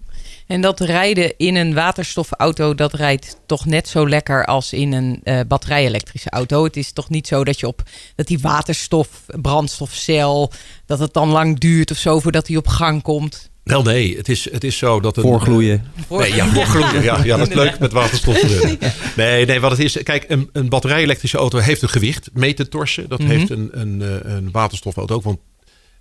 En 0.47 0.61
dat 0.61 0.81
rijden 0.81 1.37
in 1.37 1.57
een 1.57 1.75
waterstofauto, 1.75 2.75
dat 2.75 2.95
rijdt 2.95 3.37
toch 3.47 3.65
net 3.65 3.89
zo 3.89 4.09
lekker 4.09 4.45
als 4.45 4.73
in 4.73 4.93
een 4.93 5.21
uh, 5.25 5.41
batterij-elektrische 5.49 6.31
auto. 6.31 6.65
Het 6.65 6.77
is 6.77 6.93
toch 6.93 7.09
niet 7.09 7.27
zo 7.27 7.45
dat 7.45 7.61
je 7.61 7.67
op 7.67 7.83
dat 8.15 8.27
die 8.27 8.39
waterstof, 8.39 9.09
brandstofcel, 9.27 10.53
dat 10.87 10.99
het 10.99 11.13
dan 11.13 11.29
lang 11.29 11.59
duurt 11.59 11.91
of 11.91 11.97
zo 11.97 12.21
voordat 12.21 12.47
hij 12.47 12.57
op 12.57 12.69
gang 12.69 13.03
komt. 13.03 13.51
Wel 13.63 13.83
nee, 13.83 14.17
het 14.17 14.29
is, 14.29 14.51
het 14.53 14.65
is 14.65 14.79
zo 14.79 15.01
dat... 15.01 15.17
Het, 15.17 15.25
voorgloeien. 15.25 15.85
Uh, 16.13 16.19
nee, 16.19 16.35
ja, 16.35 16.47
voorgloeien. 16.47 17.03
Ja, 17.03 17.25
ja, 17.25 17.37
dat 17.37 17.49
is 17.49 17.55
leuk 17.55 17.79
met 17.79 17.93
waterstof. 17.93 18.43
Nee, 19.17 19.47
nee, 19.47 19.61
wat 19.61 19.71
het 19.71 19.81
is... 19.81 20.03
Kijk, 20.03 20.25
een, 20.29 20.51
een 20.53 20.69
batterij-elektrische 20.69 21.39
auto 21.39 21.59
heeft 21.59 21.83
een 21.83 21.89
gewicht 21.89 22.31
mee 22.33 22.55
te 22.55 22.69
torsen. 22.69 23.09
Dat 23.09 23.19
mm 23.19 23.27
-hmm. 23.27 23.37
heeft 23.37 23.51
een, 23.51 23.69
een, 23.73 24.01
een 24.37 24.51
waterstofauto 24.51 25.15
ook. 25.15 25.23
Want 25.23 25.39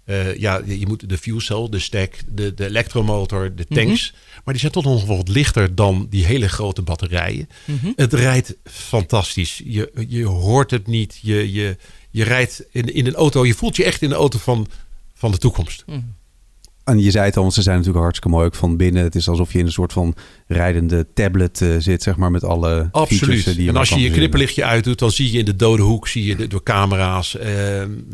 uh, 0.06 0.36
ja, 0.38 0.62
je 0.65 0.88
moet 0.88 1.10
de 1.10 1.18
fuel 1.18 1.39
cell, 1.39 1.68
de 1.70 1.80
stack, 1.80 2.15
de, 2.28 2.54
de 2.54 2.65
elektromotor, 2.65 3.56
de 3.56 3.65
tanks. 3.65 4.12
Mm 4.12 4.18
-hmm. 4.18 4.41
Maar 4.44 4.54
die 4.54 4.60
zijn 4.60 4.72
toch 4.72 4.84
nog 4.84 5.06
wat 5.06 5.28
lichter 5.28 5.76
dan 5.76 6.08
die 6.10 6.26
hele 6.26 6.48
grote 6.48 6.82
batterijen. 6.82 7.50
Mm 7.65 7.80
-hmm. 7.82 7.94
Het 7.96 8.13
rijdt 8.13 8.56
fantastisch. 8.63 9.62
Je, 9.65 9.91
je 10.08 10.26
hoort 10.26 10.72
het 10.72 10.88
niet. 10.88 11.20
Je, 11.22 11.54
je, 11.54 11.78
je 12.12 12.24
rijdt 12.24 12.63
in, 12.72 12.94
in 12.94 13.06
een 13.06 13.15
auto. 13.15 13.46
Je 13.46 13.54
voelt 13.54 13.76
je 13.76 13.84
echt 13.84 14.02
in 14.02 14.10
de 14.10 14.15
auto 14.15 14.39
van, 14.39 14.68
van 15.13 15.32
de 15.32 15.38
toekomst. 15.38 15.84
Mm 15.86 15.94
-hmm. 15.94 16.15
En 16.86 17.00
je 17.00 17.12
zei 17.12 17.26
het 17.26 17.38
al, 17.38 17.52
ze 17.52 17.62
zijn 17.62 17.76
natuurlijk 17.76 18.04
hartstikke 18.04 18.36
mooi 18.36 18.45
ook 18.45 18.56
van 18.56 18.78
binnen. 18.78 19.04
Het 19.04 19.15
is 19.15 19.30
alsof 19.30 19.54
je 19.54 19.60
in 19.60 19.65
een 19.65 19.71
soort 19.71 19.93
van 19.93 20.15
rijdende 20.48 21.08
tablet 21.13 21.62
uh, 21.62 21.76
zit, 21.80 22.04
zeg 22.04 22.15
maar, 22.15 22.32
met 22.32 22.43
alle 22.43 22.88
Absoluut. 22.91 23.24
features 23.24 23.56
die 23.56 23.63
je 23.63 23.69
En 23.69 23.76
als 23.76 23.89
je 23.89 24.00
je 24.00 24.12
knipperlichtje 24.12 24.63
uitdoet, 24.63 25.00
dan 25.00 25.12
zie 25.12 25.32
je 25.32 25.38
in 25.38 25.45
de 25.45 25.56
dode 25.56 25.82
hoek, 25.82 26.08
zie 26.08 26.26
je 26.26 26.36
de, 26.36 26.48
door 26.48 26.63
camera's. 26.63 27.36
Uh, 27.36 27.43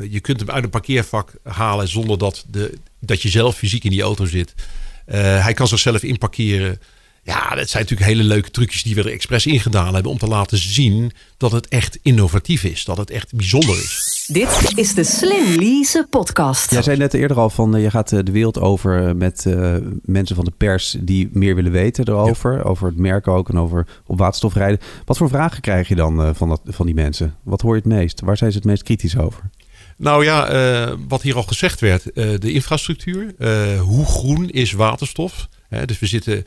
je 0.09 0.19
kunt 0.21 0.39
hem 0.39 0.49
uit 0.49 0.63
een 0.63 0.69
parkeervak 0.69 1.33
halen 1.43 1.87
zonder 1.87 2.17
dat, 2.17 2.45
de, 2.49 2.77
dat 2.99 3.21
je 3.21 3.29
zelf 3.29 3.55
fysiek 3.55 3.83
in 3.83 3.91
die 3.91 4.01
auto 4.01 4.25
zit. 4.25 4.53
Uh, 5.07 5.15
hij 5.43 5.53
kan 5.53 5.67
zichzelf 5.67 6.03
inparkeren. 6.03 6.79
Ja, 7.23 7.55
dat 7.55 7.69
zijn 7.69 7.83
natuurlijk 7.83 8.09
hele 8.09 8.23
leuke 8.23 8.51
trucjes 8.51 8.83
die 8.83 8.95
we 8.95 9.01
er 9.01 9.11
expres 9.11 9.45
in 9.45 9.59
gedaan 9.59 9.93
hebben 9.93 10.11
om 10.11 10.17
te 10.17 10.27
laten 10.27 10.57
zien 10.57 11.11
dat 11.37 11.51
het 11.51 11.67
echt 11.67 11.99
innovatief 12.01 12.63
is, 12.63 12.83
dat 12.83 12.97
het 12.97 13.09
echt 13.09 13.33
bijzonder 13.33 13.75
is. 13.77 14.20
Dit 14.31 14.71
is 14.75 14.93
de 14.93 15.03
Slim 15.03 15.59
Lease 15.59 16.07
podcast. 16.09 16.71
Jij 16.71 16.81
zei 16.81 16.97
net 16.97 17.13
eerder 17.13 17.37
al 17.37 17.49
van 17.49 17.75
uh, 17.75 17.83
je 17.83 17.89
gaat 17.89 18.11
uh, 18.11 18.19
de 18.23 18.31
wereld 18.31 18.59
over 18.59 19.07
uh, 19.07 19.13
met 19.13 19.45
mensen 20.03 20.35
van 20.35 20.45
de 20.45 20.51
pers 20.57 20.95
die 20.99 21.29
meer 21.33 21.55
willen 21.55 21.71
weten 21.71 22.07
erover, 22.07 22.53
ja. 22.53 22.61
over 22.61 22.87
het 22.87 22.97
merk 22.97 23.27
ook 23.27 23.49
en 23.49 23.57
over 23.57 23.87
op 24.05 24.17
waterstof 24.17 24.53
rijden. 24.53 24.79
Wat 25.05 25.17
voor 25.17 25.29
vragen 25.29 25.61
krijg 25.61 25.87
je 25.87 25.95
dan 25.95 26.35
van, 26.35 26.49
dat, 26.49 26.61
van 26.65 26.85
die 26.85 26.95
mensen? 26.95 27.35
Wat 27.43 27.61
hoor 27.61 27.75
je 27.75 27.81
het 27.81 27.91
meest? 27.91 28.21
Waar 28.21 28.37
zijn 28.37 28.51
ze 28.51 28.57
het 28.57 28.67
meest 28.67 28.83
kritisch 28.83 29.17
over? 29.17 29.49
Nou 29.97 30.23
ja, 30.23 30.95
wat 31.07 31.21
hier 31.21 31.35
al 31.35 31.43
gezegd 31.43 31.79
werd, 31.79 32.03
de 32.13 32.51
infrastructuur. 32.51 33.33
hoe 33.79 34.05
groen 34.05 34.49
is 34.49 34.71
waterstof? 34.71 35.49
He, 35.69 35.85
dus 35.85 35.99
we 35.99 36.05
zitten, 36.05 36.33
uh, 36.33 36.43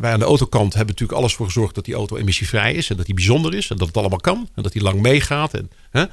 wij 0.00 0.12
aan 0.12 0.18
de 0.18 0.24
autokant 0.24 0.74
hebben 0.74 0.92
natuurlijk 0.92 1.18
alles 1.18 1.34
voor 1.34 1.46
gezorgd 1.46 1.74
dat 1.74 1.84
die 1.84 1.94
auto 1.94 2.16
emissievrij 2.16 2.74
is 2.74 2.90
en 2.90 2.96
dat 2.96 3.06
die 3.06 3.14
bijzonder 3.14 3.54
is 3.54 3.70
en 3.70 3.76
dat 3.76 3.86
het 3.86 3.96
allemaal 3.96 4.18
kan 4.18 4.48
en 4.54 4.62
dat 4.62 4.72
die 4.72 4.82
lang 4.82 5.00
meegaat. 5.00 5.54
En, 5.54 5.70
hè. 5.90 6.04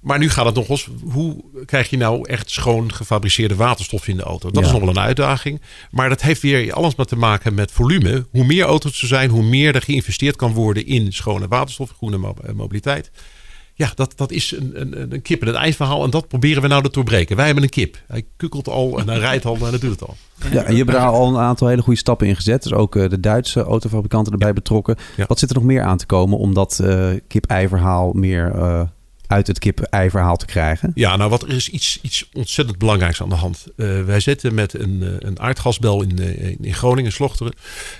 Maar 0.00 0.18
nu 0.18 0.30
gaat 0.30 0.46
het 0.46 0.54
nog 0.54 0.68
eens, 0.68 0.88
hoe 1.10 1.44
krijg 1.64 1.90
je 1.90 1.96
nou 1.96 2.28
echt 2.28 2.50
schoon 2.50 2.92
gefabriceerde 2.92 3.54
waterstof 3.54 4.08
in 4.08 4.16
de 4.16 4.22
auto? 4.22 4.50
Dat 4.50 4.62
ja. 4.62 4.66
is 4.66 4.72
nog 4.72 4.80
wel 4.80 4.90
een 4.90 4.98
uitdaging. 4.98 5.60
Maar 5.90 6.08
dat 6.08 6.22
heeft 6.22 6.42
weer 6.42 6.72
alles 6.72 6.94
maar 6.94 7.06
te 7.06 7.16
maken 7.16 7.54
met 7.54 7.72
volume. 7.72 8.26
Hoe 8.30 8.44
meer 8.44 8.64
auto's 8.64 9.02
er 9.02 9.08
zijn, 9.08 9.30
hoe 9.30 9.42
meer 9.42 9.74
er 9.74 9.82
geïnvesteerd 9.82 10.36
kan 10.36 10.52
worden 10.52 10.86
in 10.86 11.12
schone 11.12 11.48
waterstof, 11.48 11.90
groene 11.90 12.34
mobiliteit 12.54 13.10
ja, 13.76 13.92
dat, 13.94 14.12
dat 14.16 14.30
is 14.30 14.52
een, 14.52 14.80
een, 14.80 15.12
een 15.12 15.22
kip 15.22 15.40
in 15.40 15.46
het 15.46 15.56
eindverhaal. 15.56 16.04
En 16.04 16.10
dat 16.10 16.28
proberen 16.28 16.62
we 16.62 16.68
nou 16.68 16.82
te 16.82 16.90
doorbreken. 16.90 17.36
Wij 17.36 17.44
hebben 17.46 17.64
een 17.64 17.70
kip. 17.70 18.02
Hij 18.06 18.24
kukkelt 18.36 18.68
al 18.68 18.98
en 18.98 19.08
hij 19.08 19.18
rijdt 19.18 19.44
al 19.44 19.54
en 19.56 19.68
hij 19.68 19.78
doet 19.78 19.90
het 19.90 20.08
al. 20.08 20.16
Ja, 20.50 20.62
en 20.62 20.72
je 20.72 20.78
hebt 20.78 20.92
daar 20.92 21.08
al 21.08 21.28
een 21.28 21.40
aantal 21.40 21.68
hele 21.68 21.82
goede 21.82 21.98
stappen 21.98 22.26
in 22.26 22.36
gezet. 22.36 22.62
Dus 22.62 22.72
ook 22.72 22.96
uh, 22.96 23.08
de 23.08 23.20
Duitse 23.20 23.62
autofabrikanten 23.62 24.32
erbij 24.32 24.52
betrokken. 24.52 24.96
Ja. 25.16 25.24
Wat 25.26 25.38
zit 25.38 25.48
er 25.48 25.54
nog 25.54 25.64
meer 25.64 25.82
aan 25.82 25.96
te 25.96 26.06
komen 26.06 26.38
om 26.38 26.54
dat 26.54 26.80
uh, 26.82 27.08
kip-ei-verhaal 27.28 28.12
meer 28.12 28.52
uh, 28.54 28.80
uit 29.26 29.46
het 29.46 29.58
kip-ei-verhaal 29.58 30.36
te 30.36 30.46
krijgen? 30.46 30.92
Ja, 30.94 31.16
nou 31.16 31.30
wat 31.30 31.42
er 31.42 31.48
is 31.48 31.68
iets, 31.68 31.98
iets 32.02 32.28
ontzettend 32.32 32.78
belangrijks 32.78 33.22
aan 33.22 33.28
de 33.28 33.34
hand. 33.34 33.66
Uh, 33.76 34.04
wij 34.04 34.20
zitten 34.20 34.54
met 34.54 34.74
een, 34.74 35.16
een 35.18 35.40
aardgasbel 35.40 36.02
in, 36.02 36.18
in 36.60 36.74
Groningen, 36.74 37.12
Slochteren. 37.12 37.52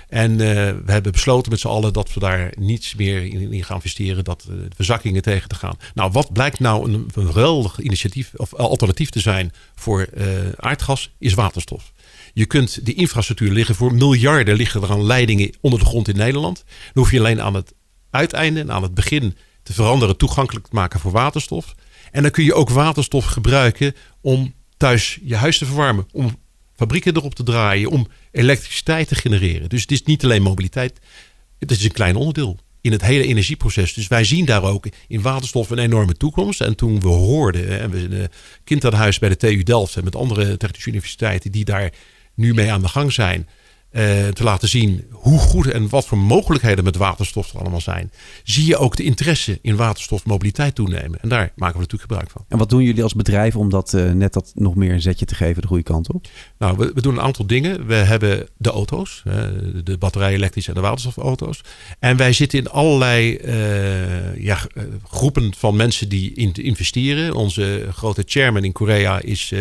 En 0.09 0.37
we 0.37 0.91
hebben 0.91 1.11
besloten 1.11 1.51
met 1.51 1.59
z'n 1.59 1.67
allen 1.67 1.93
dat 1.93 2.13
we 2.13 2.19
daar 2.19 2.53
niets 2.59 2.95
meer 2.95 3.23
in, 3.23 3.63
gaan 3.63 3.75
investeren. 3.75 4.23
Dat 4.23 4.47
uh, 4.49 4.55
verzakkingen 4.75 5.21
tegen 5.21 5.49
te 5.49 5.55
gaan. 5.55 5.77
Nou, 5.93 6.11
wat 6.11 6.33
blijkt 6.33 6.59
nou 6.59 6.91
een, 6.91 7.07
een 7.13 7.27
geweldig 7.27 7.79
initiatief 7.79 8.31
of 8.35 8.53
alternatief 8.53 9.09
te 9.09 9.19
zijn 9.19 9.51
voor 9.75 10.09
aardgas, 10.57 11.11
is 11.19 11.33
waterstof. 11.33 11.91
Je 12.33 12.45
kunt 12.45 12.85
de 12.85 12.93
infrastructuur 12.93 13.51
liggen 13.51 13.75
voor 13.75 13.93
miljarden 13.93 14.55
liggen 14.55 14.81
er 14.81 14.91
aan 14.91 15.05
leidingen 15.05 15.55
onder 15.61 15.79
de 15.79 15.85
grond 15.85 16.07
in 16.07 16.15
Nederland. 16.15 16.63
Dan 16.65 17.03
hoef 17.03 17.11
je 17.11 17.19
alleen 17.19 17.41
aan 17.41 17.53
het 17.53 17.73
uiteinde 18.09 18.59
en 18.59 18.71
aan 18.71 18.83
het 18.83 18.93
begin 18.93 19.37
te 19.67 19.73
veranderen, 19.73 20.17
toegankelijk 20.17 20.67
te 20.67 20.75
maken 20.75 20.99
voor 20.99 21.11
waterstof. 21.11 21.75
En 22.11 22.21
dan 22.21 22.31
kun 22.31 22.43
je 22.43 22.53
ook 22.53 22.69
waterstof 22.69 23.25
gebruiken 23.25 23.95
om 24.21 24.53
thuis 24.77 25.19
je 25.23 25.35
huis 25.35 25.57
te 25.57 25.65
verwarmen. 25.65 26.07
Om 26.11 26.39
fabrieken 26.75 27.15
erop 27.15 27.35
te 27.35 27.43
draaien. 27.43 27.89
Om 27.89 28.07
elektriciteit 28.31 29.07
te 29.07 29.15
genereren. 29.15 29.69
Dus 29.69 29.81
het 29.81 29.91
is 29.91 30.03
niet 30.03 30.23
alleen 30.23 30.41
mobiliteit. 30.41 30.99
Het 31.59 31.71
is 31.71 31.83
een 31.83 31.91
klein 31.91 32.15
onderdeel 32.15 32.57
in 32.81 32.91
het 32.91 33.01
hele 33.01 33.23
energieproces. 33.23 33.93
Dus 33.93 34.07
wij 34.07 34.23
zien 34.23 34.45
daar 34.45 34.63
ook 34.63 34.85
in 35.07 35.21
waterstof 35.21 35.69
een 35.69 35.77
enorme 35.77 36.13
toekomst. 36.13 36.61
En 36.61 36.75
toen 36.75 36.99
we 36.99 37.07
hoorden, 37.07 37.79
en 37.79 37.89
we 37.89 37.97
een 37.97 38.29
kind 38.63 38.85
aan 38.85 38.93
huis 38.93 39.19
bij 39.19 39.29
de 39.29 39.37
TU 39.37 39.63
Delft 39.63 39.95
en 39.95 40.03
met 40.03 40.15
andere 40.15 40.57
technische 40.57 40.89
universiteiten 40.89 41.51
die 41.51 41.65
daar 41.65 41.93
nu 42.33 42.53
mee 42.53 42.71
aan 42.71 42.81
de 42.81 42.87
gang 42.87 43.13
zijn. 43.13 43.47
Uh, 43.91 44.27
te 44.27 44.43
laten 44.43 44.69
zien 44.69 45.05
hoe 45.11 45.39
goed 45.39 45.67
en 45.67 45.89
wat 45.89 46.05
voor 46.05 46.17
mogelijkheden 46.17 46.83
met 46.83 46.95
waterstof 46.95 47.53
er 47.53 47.59
allemaal 47.59 47.81
zijn, 47.81 48.11
zie 48.43 48.65
je 48.65 48.77
ook 48.77 48.95
de 48.95 49.03
interesse 49.03 49.59
in 49.61 49.75
waterstofmobiliteit 49.75 50.75
toenemen. 50.75 51.21
En 51.21 51.29
daar 51.29 51.51
maken 51.55 51.75
we 51.75 51.81
natuurlijk 51.81 52.01
gebruik 52.01 52.29
van. 52.29 52.45
En 52.47 52.57
wat 52.57 52.69
doen 52.69 52.83
jullie 52.83 53.03
als 53.03 53.13
bedrijf 53.13 53.55
om 53.55 53.69
dat 53.69 53.93
uh, 53.93 54.11
net 54.11 54.33
dat 54.33 54.51
nog 54.55 54.75
meer 54.75 54.91
een 54.91 55.01
zetje 55.01 55.25
te 55.25 55.35
geven 55.35 55.61
de 55.61 55.67
goede 55.67 55.83
kant 55.83 56.13
op? 56.13 56.27
Nou, 56.57 56.77
we, 56.77 56.91
we 56.93 57.01
doen 57.01 57.13
een 57.13 57.21
aantal 57.21 57.47
dingen. 57.47 57.85
We 57.85 57.93
hebben 57.93 58.47
de 58.57 58.69
auto's, 58.69 59.23
uh, 59.27 59.33
de 59.83 59.97
batterij 59.97 60.33
elektrische 60.33 60.69
en 60.69 60.75
de 60.75 60.81
waterstofauto's. 60.81 61.61
En 61.99 62.17
wij 62.17 62.33
zitten 62.33 62.59
in 62.59 62.69
allerlei 62.69 63.39
ja, 64.37 64.59
groepen 65.03 65.53
van 65.57 65.75
mensen 65.75 66.09
die 66.09 66.33
in 66.33 66.53
investeren. 66.53 67.33
Onze 67.33 67.87
grote 67.91 68.23
chairman 68.25 68.63
in 68.63 68.71
Korea 68.71 69.19
is, 69.19 69.53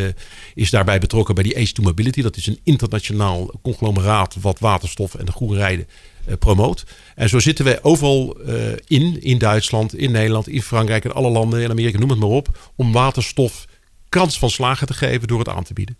is 0.54 0.70
daarbij 0.70 0.98
betrokken 0.98 1.34
bij 1.34 1.44
die 1.44 1.56
Ace 1.56 1.72
to 1.72 1.82
Mobility. 1.82 2.22
Dat 2.22 2.36
is 2.36 2.46
een 2.46 2.60
internationaal 2.62 3.50
conglomeraat 3.62 4.14
wat 4.40 4.58
waterstof 4.58 5.14
en 5.14 5.24
de 5.24 5.32
groene 5.32 5.56
rijden 5.56 5.86
uh, 6.28 6.34
promoot. 6.38 6.84
En 7.14 7.28
zo 7.28 7.38
zitten 7.38 7.64
wij 7.64 7.82
overal 7.82 8.36
uh, 8.46 8.72
in, 8.86 9.22
in 9.22 9.38
Duitsland, 9.38 9.94
in 9.94 10.10
Nederland, 10.10 10.48
in 10.48 10.62
Frankrijk, 10.62 11.04
in 11.04 11.12
alle 11.12 11.30
landen, 11.30 11.62
in 11.62 11.70
Amerika, 11.70 11.98
noem 11.98 12.10
het 12.10 12.18
maar 12.18 12.28
op, 12.28 12.72
om 12.76 12.92
waterstof 12.92 13.64
kans 14.08 14.38
van 14.38 14.50
slagen 14.50 14.86
te 14.86 14.94
geven 14.94 15.28
door 15.28 15.38
het 15.38 15.48
aan 15.48 15.64
te 15.64 15.72
bieden. 15.72 15.96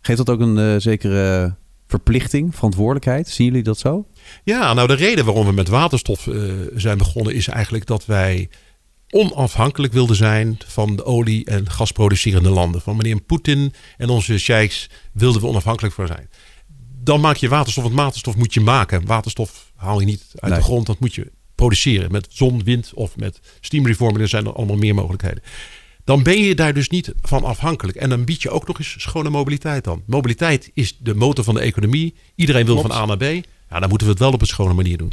Geeft 0.00 0.18
dat 0.18 0.30
ook 0.30 0.40
een 0.40 0.58
uh, 0.58 0.74
zekere 0.78 1.54
verplichting, 1.86 2.54
verantwoordelijkheid? 2.54 3.28
Zien 3.28 3.46
jullie 3.46 3.62
dat 3.62 3.78
zo? 3.78 4.06
Ja, 4.44 4.74
nou 4.74 4.88
de 4.88 4.94
reden 4.94 5.24
waarom 5.24 5.46
we 5.46 5.52
met 5.52 5.68
waterstof 5.68 6.28
zijn 6.74 6.98
begonnen 6.98 7.34
is 7.34 7.48
eigenlijk 7.48 7.86
dat 7.86 8.06
wij 8.06 8.48
onafhankelijk 9.10 9.92
wilden 9.92 10.16
zijn 10.16 10.58
van 10.66 10.96
de 10.96 11.04
olie- 11.04 11.44
en 11.44 11.70
gasproducerende 11.70 12.50
landen. 12.50 12.80
Van 12.80 12.96
meneer 12.96 13.20
Poetin 13.20 13.72
en 13.96 14.08
onze 14.08 14.38
sheiks 14.38 14.90
wilden 15.12 15.40
we 15.40 15.46
onafhankelijk 15.46 15.94
voor 15.94 16.06
zijn 16.06 16.28
dan 17.06 17.20
maak 17.20 17.36
je 17.36 17.48
waterstof. 17.48 17.84
Want 17.84 17.96
waterstof 17.96 18.36
moet 18.36 18.54
je 18.54 18.60
maken. 18.60 19.06
Waterstof 19.06 19.72
haal 19.74 20.00
je 20.00 20.06
niet 20.06 20.24
uit 20.34 20.54
de 20.54 20.62
grond. 20.62 20.86
Dat 20.86 21.00
moet 21.00 21.14
je 21.14 21.32
produceren 21.54 22.12
met 22.12 22.26
zon, 22.30 22.64
wind 22.64 22.92
of 22.94 23.16
met 23.16 23.40
steamreforming. 23.60 24.20
Er 24.20 24.28
zijn 24.28 24.46
er 24.46 24.52
allemaal 24.52 24.76
meer 24.76 24.94
mogelijkheden. 24.94 25.42
Dan 26.04 26.22
ben 26.22 26.40
je 26.40 26.54
daar 26.54 26.74
dus 26.74 26.88
niet 26.88 27.12
van 27.22 27.44
afhankelijk. 27.44 27.96
En 27.96 28.08
dan 28.08 28.24
bied 28.24 28.42
je 28.42 28.50
ook 28.50 28.66
nog 28.66 28.78
eens 28.78 28.94
schone 28.98 29.30
mobiliteit 29.30 29.88
aan. 29.88 30.02
Mobiliteit 30.06 30.70
is 30.74 30.96
de 30.98 31.14
motor 31.14 31.44
van 31.44 31.54
de 31.54 31.60
economie. 31.60 32.14
Iedereen 32.34 32.66
wil 32.66 32.80
van 32.80 32.92
A 32.92 33.04
naar 33.04 33.16
B. 33.16 33.22
Ja, 33.70 33.80
dan 33.80 33.88
moeten 33.88 34.06
we 34.06 34.12
het 34.12 34.22
wel 34.22 34.32
op 34.32 34.40
een 34.40 34.46
schone 34.46 34.74
manier 34.74 34.96
doen. 34.96 35.12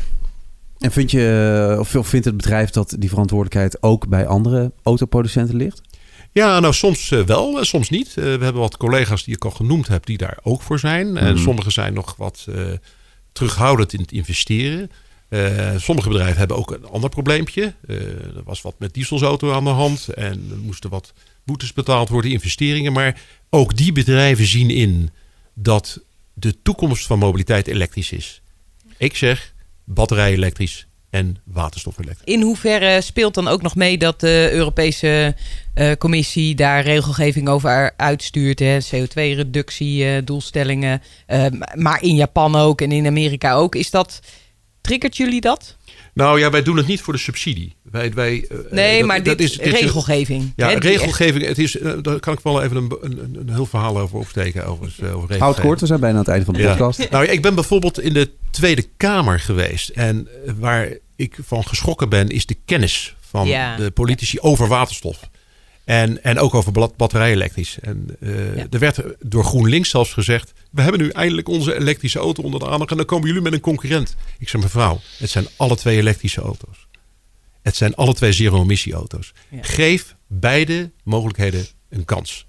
En 0.78 0.92
vind 0.92 1.12
je, 1.12 1.76
of 1.80 2.08
vindt 2.08 2.26
het 2.26 2.38
bedrijf 2.38 2.70
dat 2.70 2.96
die 3.00 3.10
verantwoordelijkheid 3.10 3.84
ook 3.84 4.08
bij 4.08 4.28
andere 4.28 4.72
autoproducenten 4.84 5.56
ligt? 5.56 5.82
Ja, 6.34 6.60
nou 6.60 6.74
soms 6.74 7.12
uh, 7.12 7.22
wel, 7.22 7.58
uh, 7.58 7.64
soms 7.64 7.90
niet. 7.90 8.08
Uh, 8.08 8.16
we 8.16 8.44
hebben 8.44 8.54
wat 8.54 8.78
collega's 8.78 9.24
die 9.24 9.36
ik 9.36 9.46
al 9.46 9.52
genoemd 9.52 9.88
heb, 9.88 10.06
die 10.06 10.18
daar 10.18 10.38
ook 10.44 10.62
voor 10.62 10.80
zijn. 10.80 11.10
Mm. 11.10 11.18
En 11.18 11.40
sommigen 11.40 11.72
zijn 11.72 11.94
nog 11.94 12.16
wat 12.18 12.48
terughoudend 13.32 13.94
in 13.94 14.00
het 14.00 14.12
investeren. 14.12 14.92
sommige 15.78 16.10
bedrijven 16.10 16.38
hebben 16.38 16.58
ook 16.58 16.72
een 16.72 16.86
ander 16.86 17.10
probleempje. 17.10 17.74
er 17.88 18.44
was 18.44 18.62
wat 18.62 18.76
met 18.78 18.94
dieselsauto 18.94 19.52
aan 19.52 19.64
de 19.64 19.70
hand 19.70 20.08
en 20.08 20.48
er 20.52 20.58
moesten 20.58 20.90
wat 20.90 21.14
boetes 21.44 21.74
betaald 21.74 22.10
worden, 22.10 22.32
investeringen. 22.32 22.94
Maar 22.94 23.22
ook 23.50 23.78
die 23.78 23.92
bedrijven 23.92 24.46
zien 24.46 24.70
in 24.70 25.10
dat 25.54 26.00
de 26.34 26.62
toekomst 26.62 27.06
van 27.06 27.20
mobiliteit 27.20 27.68
elektrisch 27.68 28.12
is. 28.12 28.42
Ik 28.98 29.16
zeg 29.16 29.54
batterij 29.84 30.32
elektrisch, 30.32 30.88
en 31.14 31.38
waterstofelektrisch. 31.44 32.34
In 32.34 32.42
hoeverre 32.42 33.02
speelt 33.02 33.34
dan 33.34 33.48
ook 33.48 33.62
nog 33.62 33.76
mee 33.76 33.98
dat 33.98 34.20
de 34.20 34.50
Europese 34.52 35.36
uh, 35.76 35.92
Commissie 35.98 36.56
daar 36.56 36.84
regelgeving 36.84 37.50
over 37.50 37.94
uitstuurt? 37.98 38.64
CO2-reductiedoelstellingen, 38.64 41.02
uh, 41.28 41.44
uh, 41.44 41.50
maar 41.76 42.04
in 42.04 42.16
Japan 42.16 42.56
ook 42.56 42.82
en 42.82 42.92
in 42.92 43.08
Amerika 43.08 43.54
ook. 43.54 43.76
Is 43.76 43.90
dat, 43.90 44.20
triggert 44.82 45.18
jullie 45.18 45.42
dat? 45.42 45.78
Nou 46.14 46.40
ja, 46.40 46.50
wij 46.50 46.64
doen 46.64 46.78
het 46.78 46.88
niet 46.88 47.02
voor 47.02 47.14
de 47.14 47.20
subsidie. 47.20 47.76
Wij, 47.92 48.14
wij, 48.14 48.48
nee, 48.72 48.98
dat, 48.98 49.08
maar 49.08 49.24
dit 49.24 49.42
is 49.42 49.58
regelgeving. 49.58 50.54
Ja, 50.56 50.68
regelgeving. 50.68 51.46
Het 51.46 51.60
is, 51.60 51.78
daar 52.02 52.20
kan 52.20 52.34
ik 52.34 52.40
wel 52.44 52.64
even 52.64 52.78
een, 52.78 52.98
een, 53.02 53.38
een 53.40 53.50
heel 53.54 53.66
verhaal 53.66 54.00
over 54.00 54.20
opsteken. 54.20 54.66
Over, 54.66 55.14
over 55.14 55.40
Houd 55.40 55.60
kort, 55.60 55.80
we 55.80 55.86
zijn 55.86 56.00
bijna 56.00 56.16
aan 56.16 56.22
het 56.22 56.32
einde 56.32 56.46
van 56.46 56.54
de 56.54 56.64
podcast. 56.64 57.02
Ja. 57.02 57.08
Nou, 57.12 57.26
ik 57.26 57.42
ben 57.42 57.56
bijvoorbeeld 57.56 58.00
in 58.00 58.14
de 58.14 58.30
Tweede 58.52 58.86
Kamer 58.98 59.40
geweest. 59.40 59.90
En 59.90 60.28
waar 60.60 60.90
ik 61.16 61.38
van 61.42 61.66
geschrokken 61.66 62.10
ben, 62.10 62.30
is 62.30 62.46
de 62.46 62.58
kennis 62.66 63.16
van 63.20 63.48
ja. 63.48 63.76
de 63.76 63.92
politici 63.92 64.40
over 64.40 64.68
waterstof. 64.68 65.30
En, 65.84 66.24
en 66.24 66.40
ook 66.40 66.54
over 66.54 66.90
batterij 66.96 67.32
elektrisch. 67.32 67.80
En 67.80 68.18
uh, 68.20 68.56
ja. 68.56 68.68
er 68.70 68.80
werd 68.80 69.02
door 69.20 69.44
GroenLinks 69.44 69.90
zelfs 69.90 70.14
gezegd: 70.14 70.54
We 70.72 70.82
hebben 70.82 71.02
nu 71.02 71.10
eindelijk 71.10 71.48
onze 71.48 71.76
elektrische 71.76 72.20
auto 72.20 72.44
onder 72.44 72.60
de 72.60 72.70
aandacht. 72.70 72.92
En 72.92 72.98
dan 72.98 73.06
komen 73.06 73.28
jullie 73.28 73.42
met 73.42 73.54
een 73.54 73.60
concurrent. 73.60 74.16
Ik 74.40 74.50
zeg, 74.50 74.62
mevrouw, 74.62 75.00
het 75.18 75.30
zijn 75.30 75.48
alle 75.58 75.76
twee 75.76 75.98
elektrische 75.98 76.42
auto's. 76.42 76.88
Het 77.62 77.76
zijn 77.76 77.96
alle 77.96 78.14
twee 78.14 78.32
zero-emissie 78.32 78.94
auto's. 78.94 79.34
Ja. 79.50 79.58
Geef 79.62 80.16
beide 80.28 80.92
mogelijkheden 81.04 81.68
een 81.90 82.06
kans. 82.06 82.46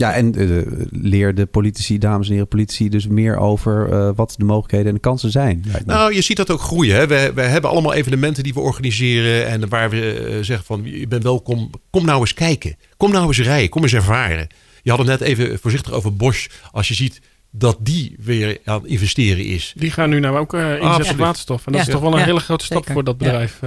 Ja, 0.00 0.12
en 0.12 0.42
uh, 0.42 0.62
leer 0.90 1.34
de 1.34 1.46
politici, 1.46 1.98
dames 1.98 2.26
en 2.26 2.32
heren 2.32 2.48
politici, 2.48 2.88
dus 2.88 3.06
meer 3.06 3.36
over 3.36 3.88
uh, 3.92 4.10
wat 4.14 4.34
de 4.36 4.44
mogelijkheden 4.44 4.86
en 4.86 4.94
de 4.94 5.00
kansen 5.00 5.30
zijn. 5.30 5.64
Nou, 5.84 6.14
je 6.14 6.20
ziet 6.20 6.36
dat 6.36 6.50
ook 6.50 6.60
groeien. 6.60 6.96
Hè? 6.96 7.06
We, 7.06 7.32
we 7.34 7.40
hebben 7.40 7.70
allemaal 7.70 7.94
evenementen 7.94 8.42
die 8.42 8.54
we 8.54 8.60
organiseren 8.60 9.46
en 9.46 9.68
waar 9.68 9.90
we 9.90 10.28
uh, 10.30 10.44
zeggen 10.44 10.66
van, 10.66 10.82
je 10.84 11.08
bent 11.08 11.22
welkom, 11.22 11.70
kom 11.90 12.04
nou 12.04 12.20
eens 12.20 12.34
kijken. 12.34 12.76
Kom 12.96 13.12
nou 13.12 13.26
eens 13.26 13.40
rijden, 13.40 13.68
kom 13.68 13.82
eens 13.82 13.92
ervaren. 13.92 14.46
Je 14.82 14.90
had 14.90 14.98
het 14.98 15.08
net 15.08 15.20
even 15.20 15.58
voorzichtig 15.58 15.92
over 15.92 16.16
Bosch. 16.16 16.48
Als 16.70 16.88
je 16.88 16.94
ziet 16.94 17.20
dat 17.50 17.76
die 17.80 18.16
weer 18.20 18.58
aan 18.64 18.86
investeren 18.86 19.44
is. 19.44 19.72
Die 19.76 19.90
gaan 19.90 20.10
nu 20.10 20.20
nou 20.20 20.38
ook 20.38 20.54
inzetten 20.54 21.10
op 21.10 21.16
waterstof. 21.16 21.66
En 21.66 21.72
dat 21.72 21.80
ja. 21.80 21.86
is 21.86 21.92
toch 21.92 22.02
wel 22.02 22.12
een 22.12 22.18
ja. 22.18 22.24
hele 22.24 22.40
grote 22.40 22.64
stap 22.64 22.78
Zeker. 22.78 22.92
voor 22.92 23.04
dat 23.04 23.18
bedrijf. 23.18 23.60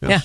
Ja. 0.00 0.22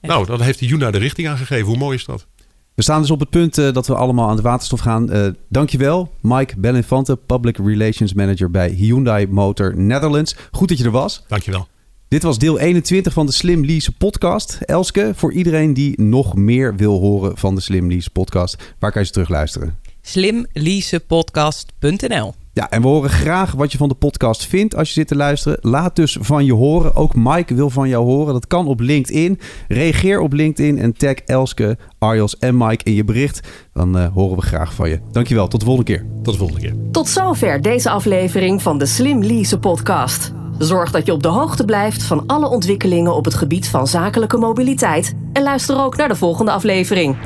Nou, 0.00 0.26
dan 0.26 0.40
heeft 0.40 0.58
de 0.58 0.66
Juna 0.66 0.90
de 0.90 0.98
richting 0.98 1.28
aangegeven. 1.28 1.66
Hoe 1.66 1.76
mooi 1.76 1.96
is 1.96 2.04
dat? 2.04 2.26
We 2.74 2.82
staan 2.82 3.00
dus 3.00 3.10
op 3.10 3.20
het 3.20 3.30
punt 3.30 3.58
uh, 3.58 3.72
dat 3.72 3.86
we 3.86 3.94
allemaal 3.94 4.28
aan 4.28 4.36
de 4.36 4.42
waterstof 4.42 4.80
gaan. 4.80 5.16
Uh, 5.16 5.26
dankjewel, 5.48 6.12
Mike 6.20 6.54
Beninfante, 6.58 7.16
Public 7.16 7.56
Relations 7.56 8.14
Manager 8.14 8.50
bij 8.50 8.68
Hyundai 8.68 9.26
Motor 9.26 9.76
Netherlands. 9.76 10.36
Goed 10.50 10.68
dat 10.68 10.78
je 10.78 10.84
er 10.84 10.90
was. 10.90 11.24
Dankjewel. 11.28 11.68
Dit 12.08 12.22
was 12.22 12.38
deel 12.38 12.58
21 12.58 13.12
van 13.12 13.26
de 13.26 13.32
Slim 13.32 13.64
Lease 13.64 13.92
podcast. 13.92 14.58
Elske, 14.60 15.12
voor 15.14 15.32
iedereen 15.32 15.74
die 15.74 16.02
nog 16.02 16.34
meer 16.34 16.76
wil 16.76 17.00
horen 17.00 17.38
van 17.38 17.54
de 17.54 17.60
Slim 17.60 17.88
Lease 17.88 18.10
podcast, 18.10 18.74
waar 18.78 18.92
kan 18.92 19.00
je 19.00 19.06
ze 19.06 19.12
terugluisteren? 19.12 19.78
slimleasepodcast.nl 20.02 22.34
ja, 22.54 22.70
en 22.70 22.82
we 22.82 22.88
horen 22.88 23.10
graag 23.10 23.52
wat 23.52 23.72
je 23.72 23.78
van 23.78 23.88
de 23.88 23.94
podcast 23.94 24.46
vindt 24.46 24.76
als 24.76 24.88
je 24.88 24.94
zit 24.94 25.08
te 25.08 25.16
luisteren. 25.16 25.58
Laat 25.60 25.96
dus 25.96 26.18
van 26.20 26.44
je 26.44 26.52
horen. 26.52 26.94
Ook 26.94 27.14
Mike 27.14 27.54
wil 27.54 27.70
van 27.70 27.88
jou 27.88 28.04
horen. 28.04 28.32
Dat 28.32 28.46
kan 28.46 28.66
op 28.66 28.80
LinkedIn. 28.80 29.38
Reageer 29.68 30.20
op 30.20 30.32
LinkedIn 30.32 30.78
en 30.78 30.92
tag 30.92 31.14
Elske, 31.14 31.78
Arjos 31.98 32.38
en 32.38 32.56
Mike 32.56 32.84
in 32.84 32.94
je 32.94 33.04
bericht. 33.04 33.48
Dan 33.72 33.96
uh, 33.96 34.06
horen 34.14 34.36
we 34.36 34.42
graag 34.42 34.74
van 34.74 34.88
je. 34.88 35.00
Dankjewel. 35.10 35.48
Tot 35.48 35.60
de 35.60 35.66
volgende 35.66 35.92
keer. 35.92 36.06
Tot 36.22 36.32
de 36.32 36.38
volgende 36.38 36.62
keer. 36.62 36.74
Tot 36.90 37.08
zover 37.08 37.62
deze 37.62 37.90
aflevering 37.90 38.62
van 38.62 38.78
de 38.78 38.86
Slim 38.86 39.22
Lease 39.22 39.58
podcast. 39.58 40.32
Zorg 40.58 40.90
dat 40.90 41.06
je 41.06 41.12
op 41.12 41.22
de 41.22 41.28
hoogte 41.28 41.64
blijft 41.64 42.02
van 42.02 42.26
alle 42.26 42.48
ontwikkelingen 42.48 43.14
op 43.14 43.24
het 43.24 43.34
gebied 43.34 43.68
van 43.68 43.86
zakelijke 43.86 44.36
mobiliteit. 44.36 45.14
En 45.32 45.42
luister 45.42 45.78
ook 45.78 45.96
naar 45.96 46.08
de 46.08 46.16
volgende 46.16 46.50
aflevering. 46.50 47.16